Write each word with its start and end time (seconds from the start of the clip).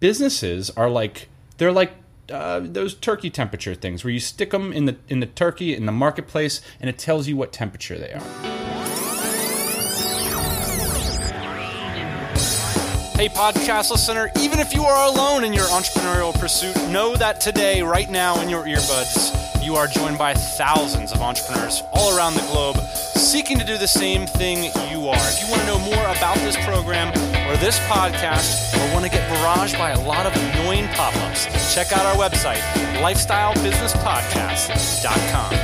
businesses 0.00 0.70
are 0.70 0.88
like 0.88 1.28
they're 1.56 1.72
like 1.72 1.92
uh, 2.30 2.60
those 2.62 2.94
turkey 2.94 3.30
temperature 3.30 3.74
things 3.74 4.04
where 4.04 4.12
you 4.12 4.20
stick 4.20 4.50
them 4.50 4.72
in 4.72 4.84
the 4.84 4.96
in 5.08 5.20
the 5.20 5.26
turkey 5.26 5.74
in 5.74 5.86
the 5.86 5.92
marketplace 5.92 6.60
and 6.80 6.88
it 6.88 6.98
tells 6.98 7.26
you 7.26 7.36
what 7.36 7.52
temperature 7.52 7.98
they 7.98 8.12
are. 8.12 8.20
Hey, 13.18 13.28
podcast 13.28 13.90
listener, 13.90 14.30
even 14.38 14.60
if 14.60 14.72
you 14.72 14.84
are 14.84 15.12
alone 15.12 15.42
in 15.42 15.52
your 15.52 15.64
entrepreneurial 15.64 16.32
pursuit, 16.38 16.76
know 16.88 17.16
that 17.16 17.40
today, 17.40 17.82
right 17.82 18.08
now, 18.08 18.40
in 18.40 18.48
your 18.48 18.62
earbuds, 18.62 19.47
you 19.62 19.76
are 19.76 19.86
joined 19.86 20.18
by 20.18 20.34
thousands 20.34 21.12
of 21.12 21.20
entrepreneurs 21.20 21.84
all 21.92 22.16
around 22.16 22.34
the 22.34 22.40
globe 22.50 22.78
seeking 22.78 23.58
to 23.58 23.64
do 23.64 23.76
the 23.76 23.88
same 23.88 24.26
thing 24.26 24.72
you 24.90 25.06
are. 25.08 25.16
If 25.16 25.42
you 25.42 25.50
want 25.50 25.60
to 25.62 25.68
know 25.68 25.78
more 25.78 26.04
about 26.16 26.36
this 26.38 26.56
program 26.64 27.08
or 27.48 27.56
this 27.58 27.78
podcast, 27.80 28.74
or 28.74 28.94
want 28.94 29.04
to 29.04 29.10
get 29.10 29.28
barraged 29.30 29.76
by 29.78 29.90
a 29.90 30.00
lot 30.00 30.24
of 30.26 30.34
annoying 30.36 30.88
pop 30.88 31.14
ups, 31.16 31.46
check 31.74 31.92
out 31.92 32.06
our 32.06 32.14
website, 32.14 32.62
lifestylebusinesspodcast.com. 33.02 35.57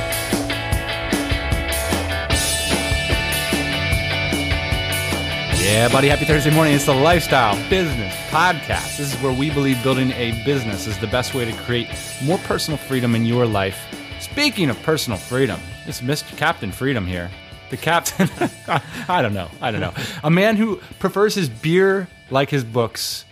Yeah, 5.75 5.89
buddy, 5.89 6.07
happy 6.07 6.23
Thursday 6.23 6.51
morning. 6.51 6.73
It's 6.73 6.85
the 6.85 6.93
Lifestyle 6.93 7.53
Business 7.69 8.15
Podcast. 8.29 8.95
This 8.97 9.13
is 9.13 9.21
where 9.21 9.37
we 9.37 9.49
believe 9.49 9.83
building 9.83 10.11
a 10.11 10.41
business 10.45 10.87
is 10.87 10.97
the 10.99 11.07
best 11.07 11.33
way 11.33 11.43
to 11.43 11.51
create 11.63 11.89
more 12.23 12.37
personal 12.37 12.77
freedom 12.77 13.13
in 13.13 13.25
your 13.25 13.45
life. 13.45 13.77
Speaking 14.21 14.69
of 14.69 14.81
personal 14.83 15.19
freedom, 15.19 15.59
it's 15.85 15.99
Mr. 15.99 16.33
Captain 16.37 16.71
Freedom 16.71 17.05
here. 17.05 17.29
The 17.71 17.75
captain, 17.75 18.29
I 19.09 19.21
don't 19.21 19.33
know. 19.33 19.49
I 19.59 19.71
don't 19.71 19.81
know. 19.81 19.93
A 20.23 20.31
man 20.31 20.55
who 20.55 20.77
prefers 20.99 21.35
his 21.35 21.49
beer 21.49 22.07
like 22.31 22.49
his 22.49 22.63
books. 22.63 23.25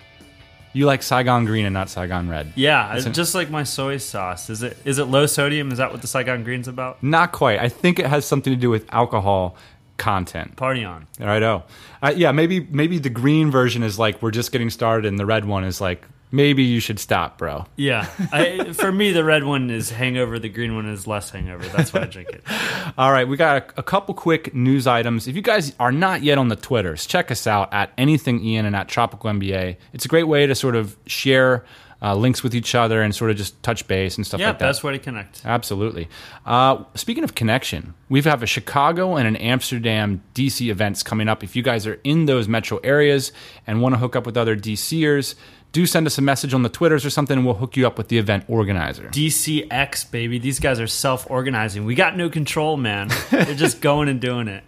You 0.74 0.86
like 0.86 1.02
Saigon 1.02 1.46
Green 1.46 1.64
and 1.66 1.74
not 1.74 1.90
Saigon 1.90 2.28
Red. 2.28 2.52
Yeah, 2.56 2.94
Listen- 2.94 3.14
just 3.14 3.36
like 3.36 3.52
my 3.52 3.64
soy 3.64 3.96
sauce. 3.98 4.50
Is 4.50 4.64
it 4.64 4.76
is 4.84 4.98
it 4.98 5.06
low 5.06 5.28
sodium? 5.28 5.72
Is 5.72 5.78
that 5.78 5.92
what 5.94 6.02
the 6.02 6.08
Saigon 6.08 6.44
Green's 6.44 6.68
about? 6.68 7.02
Not 7.02 7.32
quite. 7.32 7.60
I 7.60 7.70
think 7.70 8.00
it 8.00 8.08
has 8.08 8.26
something 8.26 8.52
to 8.52 8.60
do 8.60 8.70
with 8.70 8.92
alcohol 8.92 9.56
content. 9.98 10.56
Party 10.56 10.84
on. 10.84 11.08
Righto. 11.20 11.64
Uh, 12.02 12.14
yeah, 12.16 12.32
maybe 12.32 12.60
maybe 12.60 13.00
the 13.00 13.10
green 13.10 13.52
version 13.52 13.84
is 13.84 14.00
like 14.00 14.22
we're 14.22 14.32
just 14.32 14.52
getting 14.52 14.70
started, 14.70 15.08
and 15.08 15.20
the 15.20 15.26
red 15.26 15.46
one 15.46 15.64
is 15.64 15.80
like 15.80 16.06
maybe 16.32 16.64
you 16.64 16.80
should 16.80 17.00
stop, 17.00 17.38
bro. 17.38 17.66
Yeah, 17.76 18.10
I, 18.32 18.74
for 18.74 18.92
me 18.92 19.12
the 19.12 19.24
red 19.24 19.44
one 19.44 19.70
is 19.70 19.92
hangover. 19.92 20.40
The 20.40 20.50
green 20.50 20.76
one 20.76 20.88
is 20.88 21.08
less 21.08 21.30
hangover. 21.30 21.64
That's 21.70 21.94
why 21.94 22.02
I 22.02 22.06
drink 22.06 22.30
it. 22.30 22.44
All 22.98 23.12
right, 23.12 23.28
we 23.28 23.38
got 23.38 23.58
a, 23.58 23.80
a 23.80 23.84
couple 23.84 24.14
quick 24.16 24.54
news 24.54 24.88
items. 24.88 25.28
If 25.28 25.36
you 25.36 25.42
guys 25.42 25.74
are 25.80 25.92
not 25.92 26.24
yet 26.24 26.38
on 26.38 26.50
the 26.50 26.56
Twitters, 26.56 27.06
check 27.06 27.32
us 27.32 27.48
out 27.48 27.74
at 27.74 27.92
anything 27.98 28.44
Ian 28.44 28.66
and 28.66 28.76
at 28.76 28.90
Tropical 28.90 29.30
MBA. 29.30 29.78
It's 29.94 30.06
a 30.06 30.08
great 30.10 30.28
way 30.28 30.48
to 30.48 30.56
sort 30.56 30.76
of 30.76 30.98
share 31.06 31.64
uh, 32.04 32.14
links 32.14 32.44
with 32.44 32.54
each 32.54 32.76
other 32.76 33.02
and 33.02 33.16
sort 33.16 33.32
of 33.32 33.38
just 33.38 33.62
touch 33.64 33.88
base 33.88 34.18
and 34.18 34.28
stuff 34.28 34.40
Yeah, 34.40 34.50
like 34.50 34.60
that. 34.60 34.66
Yeah, 34.66 34.70
best 34.70 34.84
way 34.84 34.92
to 34.92 35.00
connect. 35.00 35.42
Absolutely. 35.46 36.10
Uh, 36.46 36.84
speaking 36.96 37.24
of 37.24 37.34
connection, 37.34 37.94
we 38.10 38.22
have 38.22 38.44
a 38.44 38.46
Chicago 38.46 39.16
and 39.16 39.26
an 39.26 39.38
Amsterdam 39.38 40.22
DC 40.36 40.70
events 40.70 41.02
coming 41.02 41.30
up. 41.30 41.44
If 41.44 41.56
you 41.56 41.64
guys 41.64 41.88
are 41.88 42.00
in 42.04 42.26
those 42.26 42.48
metro 42.50 42.80
areas 42.84 43.32
and 43.66 43.82
want 43.82 43.96
to 43.96 44.00
hook 44.00 44.18
up 44.18 44.26
with 44.26 44.36
other 44.36 44.58
DCers, 44.58 45.36
do 45.72 45.86
send 45.88 46.06
us 46.06 46.18
a 46.18 46.22
message 46.22 46.54
on 46.54 46.62
the 46.62 46.70
Twitters 46.70 47.04
or 47.04 47.10
something, 47.10 47.36
and 47.38 47.46
we'll 47.48 47.56
hook 47.56 47.76
you 47.78 47.88
up 47.88 47.98
with 47.98 48.10
the 48.10 48.18
event 48.20 48.44
organizer. 48.48 49.06
DCX 49.08 50.12
baby, 50.12 50.38
these 50.40 50.60
guys 50.60 50.80
are 50.80 50.86
self 50.88 51.26
organizing. 51.32 51.86
We 51.86 51.96
got 51.96 52.16
no 52.16 52.30
control, 52.30 52.78
man. 52.78 53.10
They're 53.32 53.56
just 53.56 53.82
going 53.82 54.08
and 54.10 54.20
doing 54.22 54.48
it. 54.50 54.64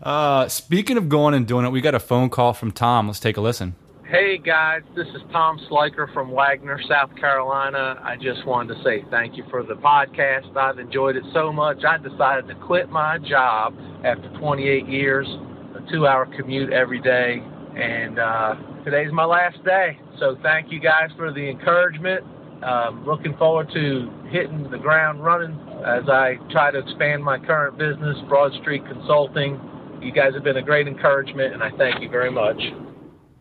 Uh, 0.00 0.46
speaking 0.48 0.96
of 0.96 1.08
going 1.08 1.34
and 1.34 1.46
doing 1.46 1.64
it, 1.64 1.70
we 1.70 1.80
got 1.80 1.94
a 1.94 1.98
phone 2.00 2.30
call 2.30 2.52
from 2.52 2.70
Tom. 2.70 3.08
Let's 3.08 3.18
take 3.20 3.36
a 3.36 3.40
listen. 3.40 3.74
Hey 4.08 4.38
guys, 4.38 4.80
this 4.96 5.06
is 5.08 5.20
Tom 5.32 5.60
Sliker 5.70 6.10
from 6.14 6.30
Wagner, 6.30 6.80
South 6.88 7.14
Carolina. 7.16 8.00
I 8.02 8.16
just 8.16 8.46
wanted 8.46 8.76
to 8.76 8.82
say 8.82 9.04
thank 9.10 9.36
you 9.36 9.44
for 9.50 9.62
the 9.62 9.74
podcast. 9.74 10.56
I've 10.56 10.78
enjoyed 10.78 11.16
it 11.16 11.24
so 11.34 11.52
much. 11.52 11.84
I 11.86 11.98
decided 11.98 12.48
to 12.48 12.54
quit 12.54 12.88
my 12.88 13.18
job 13.18 13.74
after 14.06 14.26
28 14.40 14.88
years, 14.88 15.26
a 15.76 15.92
two 15.92 16.06
hour 16.06 16.24
commute 16.24 16.72
every 16.72 17.02
day, 17.02 17.42
and 17.76 18.18
uh, 18.18 18.54
today's 18.82 19.12
my 19.12 19.26
last 19.26 19.62
day. 19.62 20.00
So 20.18 20.38
thank 20.42 20.72
you 20.72 20.80
guys 20.80 21.10
for 21.14 21.30
the 21.30 21.46
encouragement. 21.46 22.24
Um, 22.62 23.04
looking 23.06 23.36
forward 23.36 23.68
to 23.74 24.10
hitting 24.30 24.70
the 24.70 24.78
ground 24.78 25.22
running 25.22 25.52
as 25.84 26.08
I 26.08 26.36
try 26.50 26.70
to 26.70 26.78
expand 26.78 27.22
my 27.22 27.38
current 27.38 27.76
business, 27.76 28.16
Broad 28.26 28.54
Street 28.62 28.84
Consulting. 28.86 29.60
You 30.00 30.12
guys 30.12 30.32
have 30.32 30.44
been 30.44 30.56
a 30.56 30.62
great 30.62 30.88
encouragement, 30.88 31.52
and 31.52 31.62
I 31.62 31.72
thank 31.76 32.00
you 32.00 32.08
very 32.08 32.30
much. 32.30 32.56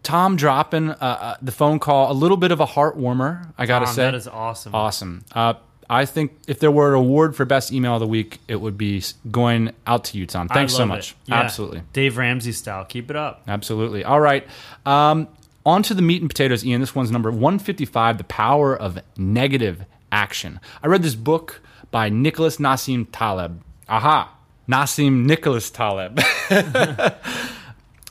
Tom 0.07 0.37
dropping 0.37 0.91
uh, 0.91 0.95
uh, 1.01 1.35
the 1.41 1.51
phone 1.51 1.79
call, 1.79 2.09
a 2.09 2.13
little 2.13 2.37
bit 2.37 2.53
of 2.53 2.61
a 2.61 2.65
heart 2.65 2.95
warmer, 2.95 3.51
I 3.57 3.65
got 3.65 3.79
to 3.79 3.85
Tom, 3.87 3.93
say. 3.95 4.03
that 4.03 4.15
is 4.15 4.25
awesome. 4.25 4.73
Awesome. 4.73 5.25
Uh, 5.33 5.55
I 5.89 6.05
think 6.05 6.31
if 6.47 6.61
there 6.61 6.71
were 6.71 6.93
an 6.93 6.99
award 6.99 7.35
for 7.35 7.43
best 7.43 7.73
email 7.73 7.95
of 7.95 7.99
the 7.99 8.07
week, 8.07 8.39
it 8.47 8.55
would 8.55 8.77
be 8.77 9.03
going 9.29 9.73
out 9.85 10.05
to 10.05 10.17
you, 10.17 10.25
Tom. 10.25 10.47
Thanks 10.47 10.73
so 10.73 10.85
much. 10.85 11.13
Yeah. 11.25 11.35
Absolutely. 11.41 11.81
Dave 11.91 12.15
Ramsey 12.15 12.53
style. 12.53 12.85
Keep 12.85 13.09
it 13.09 13.17
up. 13.17 13.41
Absolutely. 13.49 14.05
All 14.05 14.21
right. 14.21 14.47
Um, 14.85 15.27
on 15.65 15.83
to 15.83 15.93
the 15.93 16.01
meat 16.01 16.21
and 16.21 16.29
potatoes, 16.29 16.65
Ian. 16.65 16.79
This 16.79 16.95
one's 16.95 17.11
number 17.11 17.29
155 17.29 18.17
The 18.17 18.23
Power 18.23 18.77
of 18.77 18.99
Negative 19.17 19.83
Action. 20.09 20.61
I 20.81 20.87
read 20.87 21.03
this 21.03 21.15
book 21.15 21.61
by 21.91 22.07
Nicholas 22.07 22.57
Nassim 22.57 23.07
Taleb. 23.11 23.61
Aha. 23.89 24.33
Nassim 24.69 25.25
Nicholas 25.25 25.69
Taleb. 25.69 26.17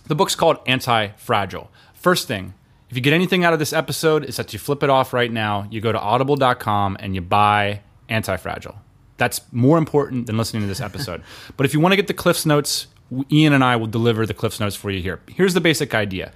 the 0.06 0.15
book's 0.15 0.34
called 0.34 0.59
Anti 0.67 1.09
Fragile. 1.17 1.71
First 1.94 2.28
thing, 2.28 2.55
if 2.89 2.97
you 2.97 3.03
get 3.03 3.12
anything 3.12 3.44
out 3.44 3.53
of 3.53 3.59
this 3.59 3.72
episode, 3.72 4.25
is 4.25 4.37
that 4.37 4.53
you 4.53 4.59
flip 4.59 4.83
it 4.83 4.91
off 4.91 5.12
right 5.12 5.31
now. 5.33 5.67
You 5.71 5.81
go 5.81 5.93
to 5.93 5.99
audible.com 5.99 6.97
and 7.00 7.15
you 7.15 7.21
buy 7.21 7.81
Anti 8.09 8.37
Fragile. 8.37 8.77
That's 9.16 9.41
more 9.50 9.78
important 9.78 10.27
than 10.27 10.37
listening 10.37 10.62
to 10.62 10.69
this 10.69 10.81
episode. 10.81 11.22
but 11.56 11.66
if 11.66 11.75
you 11.75 11.81
want 11.81 11.93
to 11.93 11.97
get 11.97 12.06
the 12.06 12.15
Cliffs 12.15 12.47
Notes, 12.47 12.87
Ian 13.31 13.53
and 13.53 13.65
I 13.65 13.77
will 13.77 13.87
deliver 13.87 14.27
the 14.27 14.34
Cliffs 14.34 14.61
Notes 14.61 14.77
for 14.77 14.91
you 14.91 15.00
here. 15.00 15.21
Here's 15.28 15.55
the 15.55 15.61
basic 15.61 15.95
idea. 15.95 16.33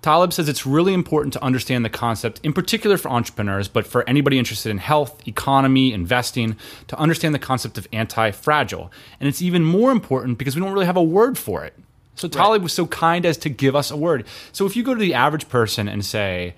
Taleb 0.00 0.32
says 0.32 0.48
it's 0.48 0.64
really 0.64 0.94
important 0.94 1.32
to 1.32 1.42
understand 1.42 1.84
the 1.84 1.90
concept, 1.90 2.40
in 2.44 2.52
particular 2.52 2.96
for 2.96 3.10
entrepreneurs, 3.10 3.66
but 3.66 3.86
for 3.86 4.08
anybody 4.08 4.38
interested 4.38 4.70
in 4.70 4.78
health, 4.78 5.26
economy, 5.26 5.92
investing, 5.92 6.56
to 6.86 6.96
understand 6.98 7.34
the 7.34 7.38
concept 7.40 7.78
of 7.78 7.88
anti 7.92 8.30
fragile. 8.30 8.92
And 9.18 9.28
it's 9.28 9.42
even 9.42 9.64
more 9.64 9.90
important 9.90 10.38
because 10.38 10.54
we 10.54 10.62
don't 10.62 10.72
really 10.72 10.86
have 10.86 10.96
a 10.96 11.02
word 11.02 11.36
for 11.36 11.64
it. 11.64 11.74
So 12.18 12.28
Taleb 12.28 12.62
was 12.62 12.72
so 12.72 12.86
kind 12.86 13.24
as 13.24 13.36
to 13.38 13.48
give 13.48 13.76
us 13.76 13.90
a 13.90 13.96
word. 13.96 14.26
So 14.52 14.66
if 14.66 14.76
you 14.76 14.82
go 14.82 14.92
to 14.92 15.00
the 15.00 15.14
average 15.14 15.48
person 15.48 15.88
and 15.88 16.04
say, 16.04 16.54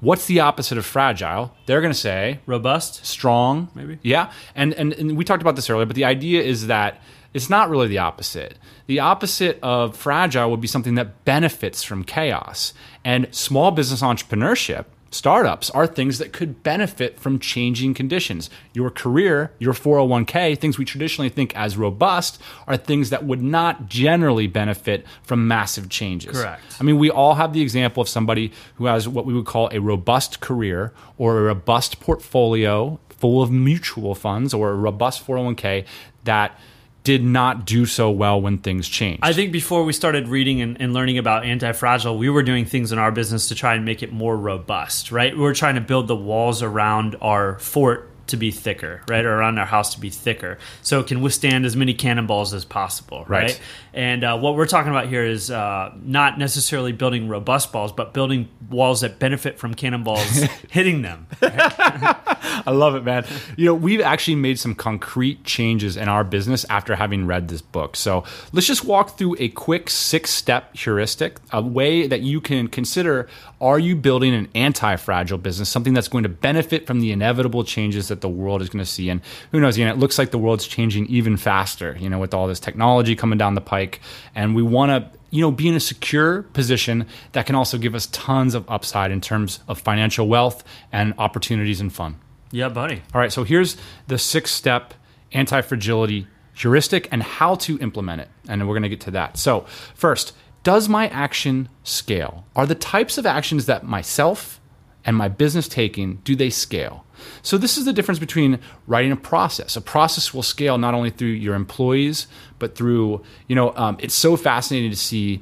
What's 0.00 0.24
the 0.24 0.40
opposite 0.40 0.78
of 0.78 0.86
fragile? 0.86 1.54
They're 1.66 1.82
going 1.82 1.92
to 1.92 1.98
say, 1.98 2.40
Robust. 2.46 3.04
strong 3.04 3.68
Maybe. 3.74 3.98
yeah 4.02 4.32
and, 4.54 4.72
and 4.74 4.92
and 4.94 5.16
we 5.16 5.24
talked 5.24 5.42
about 5.42 5.56
this 5.56 5.68
earlier 5.68 5.86
but 5.86 5.94
the 5.94 6.06
idea 6.06 6.42
is 6.42 6.66
that 6.68 7.00
it's 7.34 7.50
not 7.50 7.68
really 7.68 7.86
the 7.86 7.98
opposite 7.98 8.56
the 8.86 8.98
opposite 8.98 9.58
of 9.62 9.94
fragile 9.96 10.50
would 10.50 10.60
be 10.60 10.66
something 10.66 10.94
that 10.94 11.24
benefits 11.24 11.82
from 11.82 12.02
chaos 12.02 12.72
and 13.04 13.28
small 13.30 13.70
business 13.70 14.00
entrepreneurship 14.02 14.86
startups 15.10 15.70
are 15.70 15.86
things 15.86 16.18
that 16.18 16.32
could 16.32 16.62
benefit 16.62 17.18
from 17.18 17.38
changing 17.38 17.92
conditions 17.92 18.48
your 18.72 18.90
career 18.90 19.52
your 19.58 19.72
401k 19.72 20.56
things 20.58 20.78
we 20.78 20.84
traditionally 20.84 21.28
think 21.28 21.54
as 21.56 21.76
robust 21.76 22.40
are 22.66 22.76
things 22.76 23.10
that 23.10 23.24
would 23.24 23.42
not 23.42 23.88
generally 23.88 24.46
benefit 24.46 25.04
from 25.22 25.48
massive 25.48 25.88
changes 25.88 26.40
Correct. 26.40 26.62
I 26.80 26.84
mean, 26.84 26.98
we 26.98 27.10
all 27.10 27.34
have 27.34 27.52
the 27.52 27.60
example 27.60 28.00
of 28.00 28.08
somebody 28.08 28.52
who 28.76 28.86
has 28.86 29.08
what 29.08 29.26
we 29.26 29.34
would 29.34 29.46
call 29.46 29.68
a 29.72 29.80
robust 29.80 30.40
career 30.40 30.92
or 31.18 31.38
a 31.38 31.42
robust 31.42 32.00
portfolio 32.00 32.98
full 33.08 33.42
of 33.42 33.50
mutual 33.50 34.14
funds 34.14 34.54
or 34.54 34.70
a 34.70 34.74
robust 34.74 35.26
401k 35.26 35.84
that 36.24 36.58
did 37.02 37.24
not 37.24 37.64
do 37.64 37.86
so 37.86 38.10
well 38.10 38.40
when 38.40 38.58
things 38.58 38.88
changed. 38.88 39.20
I 39.22 39.32
think 39.32 39.52
before 39.52 39.84
we 39.84 39.92
started 39.92 40.28
reading 40.28 40.60
and, 40.60 40.80
and 40.80 40.92
learning 40.92 41.18
about 41.18 41.44
anti 41.44 41.72
fragile, 41.72 42.18
we 42.18 42.28
were 42.28 42.42
doing 42.42 42.64
things 42.66 42.92
in 42.92 42.98
our 42.98 43.10
business 43.10 43.48
to 43.48 43.54
try 43.54 43.74
and 43.74 43.84
make 43.84 44.02
it 44.02 44.12
more 44.12 44.36
robust, 44.36 45.10
right? 45.10 45.34
We 45.34 45.40
were 45.42 45.54
trying 45.54 45.76
to 45.76 45.80
build 45.80 46.08
the 46.08 46.16
walls 46.16 46.62
around 46.62 47.16
our 47.20 47.58
fort 47.58 48.09
to 48.30 48.36
be 48.36 48.50
thicker, 48.50 49.02
right? 49.08 49.24
Or 49.24 49.34
around 49.34 49.58
our 49.58 49.66
house 49.66 49.94
to 49.94 50.00
be 50.00 50.10
thicker. 50.10 50.58
So 50.82 51.00
it 51.00 51.06
can 51.06 51.20
withstand 51.20 51.64
as 51.66 51.76
many 51.76 51.94
cannonballs 51.94 52.54
as 52.54 52.64
possible, 52.64 53.24
right? 53.28 53.42
Right. 53.42 53.60
And 53.92 54.24
uh, 54.24 54.38
what 54.38 54.56
we're 54.56 54.66
talking 54.66 54.90
about 54.90 55.08
here 55.08 55.24
is 55.24 55.50
uh, 55.50 55.92
not 56.02 56.38
necessarily 56.38 56.92
building 56.92 57.28
robust 57.28 57.72
balls, 57.72 57.92
but 57.92 58.14
building 58.14 58.48
walls 58.68 59.00
that 59.00 59.18
benefit 59.18 59.58
from 59.58 59.74
cannonballs 59.74 60.22
hitting 60.70 61.02
them. 61.02 61.26
I 61.42 62.70
love 62.70 62.94
it, 62.94 63.04
man. 63.04 63.26
You 63.56 63.66
know, 63.66 63.74
we've 63.74 64.00
actually 64.00 64.36
made 64.36 64.58
some 64.58 64.74
concrete 64.74 65.44
changes 65.44 65.96
in 65.96 66.08
our 66.08 66.24
business 66.24 66.64
after 66.70 66.94
having 66.94 67.26
read 67.26 67.48
this 67.48 67.62
book. 67.62 67.96
So 67.96 68.24
let's 68.52 68.66
just 68.66 68.84
walk 68.84 69.18
through 69.18 69.36
a 69.38 69.48
quick 69.48 69.90
six 69.90 70.30
step 70.30 70.76
heuristic, 70.76 71.38
a 71.52 71.62
way 71.62 72.06
that 72.06 72.20
you 72.20 72.40
can 72.40 72.68
consider 72.68 73.28
are 73.60 73.78
you 73.78 73.94
building 73.94 74.34
an 74.34 74.48
anti 74.54 74.96
fragile 74.96 75.38
business, 75.38 75.68
something 75.68 75.92
that's 75.92 76.08
going 76.08 76.22
to 76.22 76.30
benefit 76.30 76.86
from 76.86 77.00
the 77.00 77.12
inevitable 77.12 77.64
changes 77.64 78.08
that 78.08 78.19
that 78.20 78.26
the 78.26 78.32
world 78.32 78.62
is 78.62 78.68
going 78.68 78.84
to 78.84 78.90
see. 78.90 79.08
And 79.08 79.20
who 79.50 79.60
knows, 79.60 79.78
you 79.78 79.84
know, 79.84 79.92
it 79.92 79.98
looks 79.98 80.18
like 80.18 80.30
the 80.30 80.38
world's 80.38 80.66
changing 80.66 81.06
even 81.06 81.36
faster, 81.36 81.96
you 81.98 82.08
know, 82.08 82.18
with 82.18 82.34
all 82.34 82.46
this 82.46 82.60
technology 82.60 83.16
coming 83.16 83.38
down 83.38 83.54
the 83.54 83.60
pike. 83.60 84.00
And 84.34 84.54
we 84.54 84.62
want 84.62 84.90
to, 84.90 85.18
you 85.30 85.40
know, 85.40 85.50
be 85.50 85.68
in 85.68 85.74
a 85.74 85.80
secure 85.80 86.42
position 86.42 87.06
that 87.32 87.46
can 87.46 87.54
also 87.54 87.78
give 87.78 87.94
us 87.94 88.06
tons 88.06 88.54
of 88.54 88.68
upside 88.70 89.10
in 89.10 89.20
terms 89.20 89.60
of 89.68 89.80
financial 89.80 90.28
wealth 90.28 90.64
and 90.92 91.14
opportunities 91.18 91.80
and 91.80 91.92
fun. 91.92 92.16
Yeah, 92.52 92.68
buddy. 92.68 93.02
All 93.14 93.20
right, 93.20 93.32
so 93.32 93.44
here's 93.44 93.76
the 94.08 94.18
six 94.18 94.50
step 94.50 94.94
anti 95.32 95.60
fragility 95.60 96.26
heuristic 96.54 97.08
and 97.10 97.22
how 97.22 97.54
to 97.54 97.78
implement 97.78 98.20
it. 98.20 98.28
And 98.48 98.66
we're 98.68 98.74
going 98.74 98.82
to 98.82 98.88
get 98.88 99.00
to 99.02 99.10
that. 99.12 99.38
So, 99.38 99.60
first, 99.94 100.34
does 100.62 100.88
my 100.88 101.08
action 101.08 101.68
scale? 101.84 102.44
Are 102.54 102.66
the 102.66 102.74
types 102.74 103.16
of 103.16 103.24
actions 103.24 103.66
that 103.66 103.84
myself 103.84 104.60
and 105.04 105.16
my 105.16 105.28
business 105.28 105.68
taking, 105.68 106.16
do 106.16 106.36
they 106.36 106.50
scale? 106.50 107.06
So 107.42 107.58
this 107.58 107.78
is 107.78 107.84
the 107.84 107.92
difference 107.92 108.18
between 108.18 108.58
writing 108.86 109.12
a 109.12 109.16
process. 109.16 109.76
A 109.76 109.80
process 109.80 110.34
will 110.34 110.42
scale 110.42 110.78
not 110.78 110.94
only 110.94 111.10
through 111.10 111.28
your 111.28 111.54
employees, 111.54 112.26
but 112.58 112.74
through, 112.76 113.22
you 113.48 113.56
know, 113.56 113.74
um, 113.76 113.96
it's 114.00 114.14
so 114.14 114.36
fascinating 114.36 114.90
to 114.90 114.96
see 114.96 115.40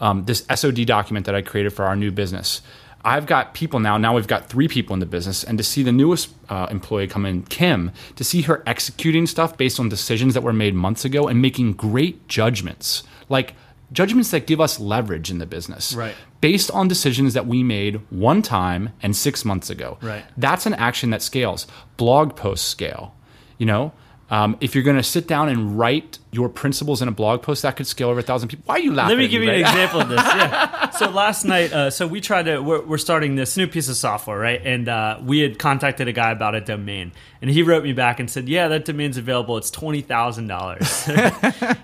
um, 0.00 0.24
this 0.24 0.44
SOD 0.54 0.86
document 0.86 1.26
that 1.26 1.34
I 1.34 1.42
created 1.42 1.72
for 1.72 1.84
our 1.84 1.96
new 1.96 2.10
business. 2.10 2.62
I've 3.04 3.26
got 3.26 3.52
people 3.52 3.80
now. 3.80 3.98
Now 3.98 4.14
we've 4.14 4.26
got 4.26 4.48
three 4.48 4.66
people 4.66 4.94
in 4.94 5.00
the 5.00 5.06
business, 5.06 5.44
and 5.44 5.58
to 5.58 5.64
see 5.64 5.82
the 5.82 5.92
newest 5.92 6.30
uh, 6.48 6.68
employee 6.70 7.06
come 7.06 7.26
in, 7.26 7.42
Kim, 7.42 7.92
to 8.16 8.24
see 8.24 8.42
her 8.42 8.62
executing 8.66 9.26
stuff 9.26 9.58
based 9.58 9.78
on 9.78 9.90
decisions 9.90 10.32
that 10.32 10.42
were 10.42 10.54
made 10.54 10.74
months 10.74 11.04
ago 11.04 11.28
and 11.28 11.42
making 11.42 11.74
great 11.74 12.26
judgments, 12.28 13.02
like 13.28 13.54
judgments 13.92 14.30
that 14.30 14.46
give 14.46 14.60
us 14.60 14.80
leverage 14.80 15.30
in 15.30 15.38
the 15.38 15.46
business, 15.46 15.92
Right. 15.94 16.14
Based 16.40 16.70
on 16.70 16.88
decisions 16.88 17.32
that 17.34 17.46
we 17.46 17.62
made 17.62 18.00
one 18.10 18.42
time 18.42 18.90
and 19.02 19.16
six 19.16 19.44
months 19.46 19.70
ago. 19.70 19.96
Right. 20.02 20.24
That's 20.36 20.66
an 20.66 20.74
action 20.74 21.10
that 21.10 21.22
scales. 21.22 21.66
Blog 21.96 22.36
posts 22.36 22.66
scale. 22.66 23.14
You 23.56 23.66
know, 23.66 23.92
um, 24.30 24.56
if 24.60 24.74
you're 24.74 24.84
going 24.84 24.96
to 24.96 25.02
sit 25.02 25.28
down 25.28 25.48
and 25.48 25.78
write 25.78 26.18
your 26.30 26.48
principles 26.48 27.02
in 27.02 27.08
a 27.08 27.12
blog 27.12 27.42
post, 27.42 27.62
that 27.62 27.76
could 27.76 27.86
scale 27.86 28.08
over 28.08 28.20
a 28.20 28.22
thousand 28.22 28.48
people. 28.48 28.64
Why 28.66 28.76
are 28.76 28.80
you 28.80 28.92
laughing? 28.92 29.16
Let 29.16 29.22
me 29.22 29.28
give 29.28 29.42
you 29.42 29.50
Ray? 29.50 29.62
an 29.62 29.68
example 29.68 30.00
of 30.00 30.08
this. 30.08 30.20
Yeah. 30.20 30.90
So 30.90 31.10
last 31.10 31.44
night, 31.44 31.72
uh, 31.72 31.90
so 31.90 32.06
we 32.06 32.20
tried 32.20 32.44
to, 32.44 32.60
we're, 32.60 32.82
we're 32.82 32.98
starting 32.98 33.34
this 33.34 33.56
new 33.56 33.66
piece 33.66 33.88
of 33.88 33.96
software, 33.96 34.38
right? 34.38 34.60
And 34.64 34.88
uh, 34.88 35.18
we 35.22 35.40
had 35.40 35.58
contacted 35.58 36.08
a 36.08 36.12
guy 36.12 36.30
about 36.30 36.54
a 36.54 36.60
domain, 36.60 37.12
and 37.42 37.50
he 37.50 37.62
wrote 37.62 37.84
me 37.84 37.92
back 37.92 38.18
and 38.18 38.30
said, 38.30 38.48
"Yeah, 38.48 38.68
that 38.68 38.84
domain's 38.84 39.18
available. 39.18 39.56
It's 39.58 39.70
twenty 39.70 40.00
thousand 40.00 40.46
dollars." 40.46 41.06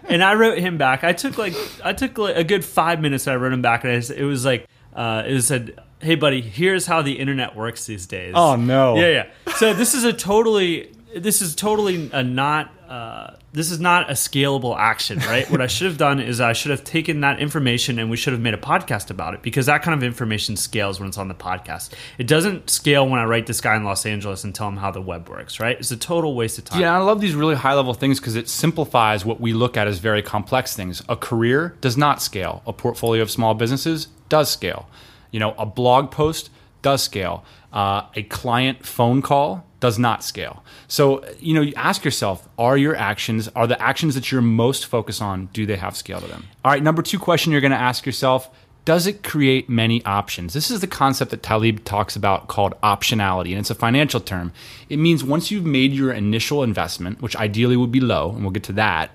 and 0.09 0.23
I 0.23 0.35
wrote 0.35 0.59
him 0.59 0.79
back. 0.79 1.05
I 1.05 1.13
took 1.13 1.37
like 1.39 1.55
I 1.85 1.93
took 1.93 2.17
like 2.19 2.37
a 2.37 2.45
good 2.45 2.65
five 2.65 3.01
minutes. 3.01 3.27
And 3.27 3.35
I 3.35 3.37
wrote 3.37 3.53
him 3.53 3.63
back, 3.63 3.85
and 3.85 3.93
I, 3.93 4.15
it 4.15 4.25
was 4.25 4.45
like 4.45 4.67
uh, 4.95 5.23
it 5.27 5.43
said, 5.43 5.79
"Hey, 6.01 6.15
buddy, 6.15 6.41
here's 6.41 6.87
how 6.87 7.03
the 7.03 7.19
internet 7.19 7.55
works 7.57 7.87
these 7.87 8.07
days." 8.07 8.33
Oh, 8.35 8.57
no. 8.57 8.97
Yeah, 8.97 9.09
yeah. 9.47 9.55
So 9.57 9.73
this 9.73 9.95
is 9.95 10.05
a 10.05 10.13
totally, 10.13 10.93
this 11.15 11.43
is 11.43 11.55
totally 11.55 12.11
a 12.13 12.23
not. 12.23 12.73
Uh, 12.89 13.37
this 13.53 13.71
is 13.71 13.79
not 13.79 14.11
a 14.11 14.15
scalable 14.15 14.77
action, 14.77 15.19
right? 15.21 15.49
what 15.49 15.61
I 15.61 15.67
should 15.69 15.87
have 15.87 15.97
done 15.97 16.19
is 16.19 16.41
I 16.41 16.53
should 16.53 16.73
have 16.73 16.83
taken 16.83 17.21
that 17.21 17.39
information 17.39 18.01
and 18.01 18.11
we 18.11 18.17
should 18.17 18.33
have 18.33 18.43
made 18.43 18.55
a 18.55 18.59
podcast 18.59 19.11
about 19.11 19.35
it 19.35 19.43
because 19.43 19.67
that 19.67 19.83
kind 19.83 19.97
of 19.97 20.03
information 20.03 20.57
scales 20.57 20.99
when 20.99 21.09
it's 21.09 21.17
on 21.17 21.29
the 21.29 21.35
podcast. 21.35 21.91
It 22.19 22.27
doesn't 22.27 22.69
scale 22.69 23.09
when 23.09 23.21
I 23.21 23.25
write 23.25 23.47
this 23.47 23.61
guy 23.61 23.77
in 23.77 23.85
Los 23.85 24.07
Angeles 24.07 24.43
and 24.43 24.53
tell 24.53 24.67
him 24.67 24.77
how 24.77 24.91
the 24.91 25.01
web 25.01 25.29
works, 25.29 25.61
right? 25.61 25.79
It's 25.79 25.93
a 25.93 25.97
total 25.97 26.35
waste 26.35 26.59
of 26.59 26.65
time. 26.65 26.81
Yeah, 26.81 26.97
I 26.97 26.99
love 26.99 27.21
these 27.21 27.37
really 27.37 27.55
high 27.55 27.75
level 27.75 27.95
things 27.95 28.19
because 28.19 28.35
it 28.35 28.49
simplifies 28.49 29.25
what 29.25 29.41
we 29.41 29.53
look 29.53 29.77
at 29.77 29.87
as 29.87 30.01
very 30.01 30.23
complex 30.23 30.75
things. 30.75 31.01
A 31.09 31.15
career 31.15 31.77
does 31.81 31.97
not 31.97 32.21
scale. 32.21 32.61
A 32.67 32.73
portfolio 32.73 33.23
of 33.23 33.31
small 33.31 33.55
businesses 33.55 34.09
does 34.29 34.51
scale. 34.51 34.89
You 35.31 35.39
know, 35.39 35.55
a 35.59 35.67
blog 35.67 36.11
post 36.11 36.51
does 36.83 37.05
scale. 37.05 37.45
Uh, 37.73 38.03
a 38.17 38.25
client 38.25 38.85
phone 38.85 39.23
call 39.23 39.65
does 39.81 39.99
not 39.99 40.23
scale. 40.23 40.63
So, 40.89 41.25
you 41.41 41.55
know, 41.55 41.63
you 41.63 41.73
ask 41.75 42.05
yourself, 42.05 42.49
are 42.59 42.77
your 42.77 42.95
actions, 42.95 43.49
are 43.57 43.67
the 43.67 43.81
actions 43.81 44.15
that 44.15 44.31
you're 44.31 44.43
most 44.43 44.87
focused 44.87 45.23
on, 45.23 45.47
do 45.53 45.67
they 45.67 45.77
have 45.77 45.97
scale 45.97 46.21
to 46.21 46.27
them? 46.27 46.45
All 46.65 46.71
right, 46.71 46.83
number 46.83 47.03
two 47.03 47.19
question 47.19 47.51
you're 47.51 47.61
going 47.61 47.71
to 47.73 47.77
ask 47.77 48.07
yourself, 48.07 48.51
does 48.85 49.07
it 49.07 49.23
create 49.23 49.69
many 49.69 50.05
options? 50.05 50.53
This 50.53 50.71
is 50.71 50.81
the 50.81 50.87
concept 50.87 51.31
that 51.31 51.43
Taleb 51.43 51.85
talks 51.85 52.17
about 52.17 52.49
called 52.49 52.75
optionality, 52.83 53.51
and 53.51 53.61
it's 53.61 53.71
a 53.71 53.75
financial 53.75 54.21
term. 54.21 54.53
It 54.89 54.99
means 54.99 55.23
once 55.23 55.51
you've 55.51 55.67
made 55.67 55.93
your 55.93 56.13
initial 56.13 56.63
investment, 56.63 57.21
which 57.21 57.37
ideally 57.37 57.77
would 57.77 57.93
be 57.93 58.01
low, 58.01 58.31
and 58.31 58.43
we'll 58.43 58.53
get 58.53 58.65
to 58.65 58.73
that, 58.75 59.11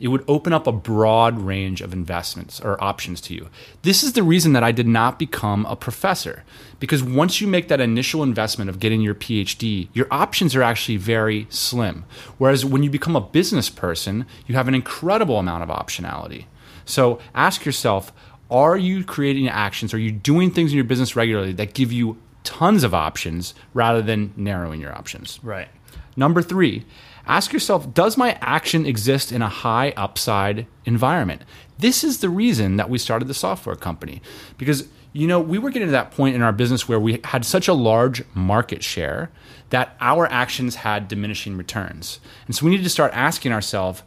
it 0.00 0.08
would 0.08 0.24
open 0.26 0.52
up 0.52 0.66
a 0.66 0.72
broad 0.72 1.38
range 1.38 1.82
of 1.82 1.92
investments 1.92 2.58
or 2.60 2.82
options 2.82 3.20
to 3.20 3.34
you. 3.34 3.48
This 3.82 4.02
is 4.02 4.14
the 4.14 4.22
reason 4.22 4.54
that 4.54 4.64
I 4.64 4.72
did 4.72 4.86
not 4.86 5.18
become 5.18 5.66
a 5.66 5.76
professor 5.76 6.42
because 6.80 7.02
once 7.02 7.40
you 7.40 7.46
make 7.46 7.68
that 7.68 7.80
initial 7.80 8.22
investment 8.22 8.70
of 8.70 8.80
getting 8.80 9.02
your 9.02 9.14
PhD, 9.14 9.88
your 9.92 10.06
options 10.10 10.56
are 10.56 10.62
actually 10.62 10.96
very 10.96 11.46
slim. 11.50 12.06
Whereas 12.38 12.64
when 12.64 12.82
you 12.82 12.88
become 12.88 13.14
a 13.14 13.20
business 13.20 13.68
person, 13.68 14.24
you 14.46 14.54
have 14.54 14.68
an 14.68 14.74
incredible 14.74 15.38
amount 15.38 15.62
of 15.62 15.68
optionality. 15.68 16.46
So 16.86 17.20
ask 17.34 17.66
yourself, 17.66 18.10
are 18.50 18.78
you 18.78 19.04
creating 19.04 19.48
actions? 19.48 19.92
Are 19.92 19.98
you 19.98 20.10
doing 20.10 20.50
things 20.50 20.72
in 20.72 20.76
your 20.76 20.84
business 20.84 21.14
regularly 21.14 21.52
that 21.52 21.74
give 21.74 21.92
you 21.92 22.16
tons 22.42 22.82
of 22.82 22.94
options 22.94 23.54
rather 23.74 24.00
than 24.00 24.32
narrowing 24.34 24.80
your 24.80 24.92
options? 24.92 25.38
Right. 25.42 25.68
Number 26.16 26.42
three, 26.42 26.84
ask 27.26 27.52
yourself 27.52 27.92
Does 27.94 28.16
my 28.16 28.38
action 28.40 28.86
exist 28.86 29.32
in 29.32 29.42
a 29.42 29.48
high 29.48 29.92
upside 29.96 30.66
environment? 30.84 31.42
This 31.78 32.04
is 32.04 32.18
the 32.20 32.28
reason 32.28 32.76
that 32.76 32.90
we 32.90 32.98
started 32.98 33.28
the 33.28 33.34
software 33.34 33.76
company 33.76 34.20
because 34.58 34.88
you 35.12 35.26
know 35.26 35.40
we 35.40 35.58
were 35.58 35.70
getting 35.70 35.88
to 35.88 35.92
that 35.92 36.10
point 36.10 36.34
in 36.34 36.42
our 36.42 36.52
business 36.52 36.88
where 36.88 37.00
we 37.00 37.20
had 37.24 37.44
such 37.44 37.68
a 37.68 37.72
large 37.74 38.22
market 38.34 38.84
share 38.84 39.30
that 39.70 39.96
our 40.00 40.26
actions 40.26 40.76
had 40.76 41.08
diminishing 41.08 41.56
returns 41.56 42.20
and 42.46 42.54
so 42.54 42.64
we 42.64 42.70
needed 42.70 42.84
to 42.84 42.90
start 42.90 43.10
asking 43.14 43.50
ourselves 43.52 44.02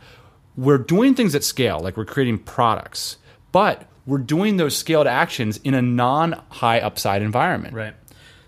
we're 0.55 0.77
doing 0.77 1.13
things 1.15 1.35
at 1.35 1.43
scale 1.43 1.79
like 1.79 1.97
we're 1.97 2.05
creating 2.05 2.37
products 2.37 3.17
but 3.51 3.85
we're 4.05 4.17
doing 4.17 4.57
those 4.57 4.77
scaled 4.77 5.07
actions 5.07 5.57
in 5.63 5.73
a 5.73 5.81
non 5.81 6.41
high 6.49 6.79
upside 6.79 7.21
environment 7.21 7.73
Right. 7.73 7.93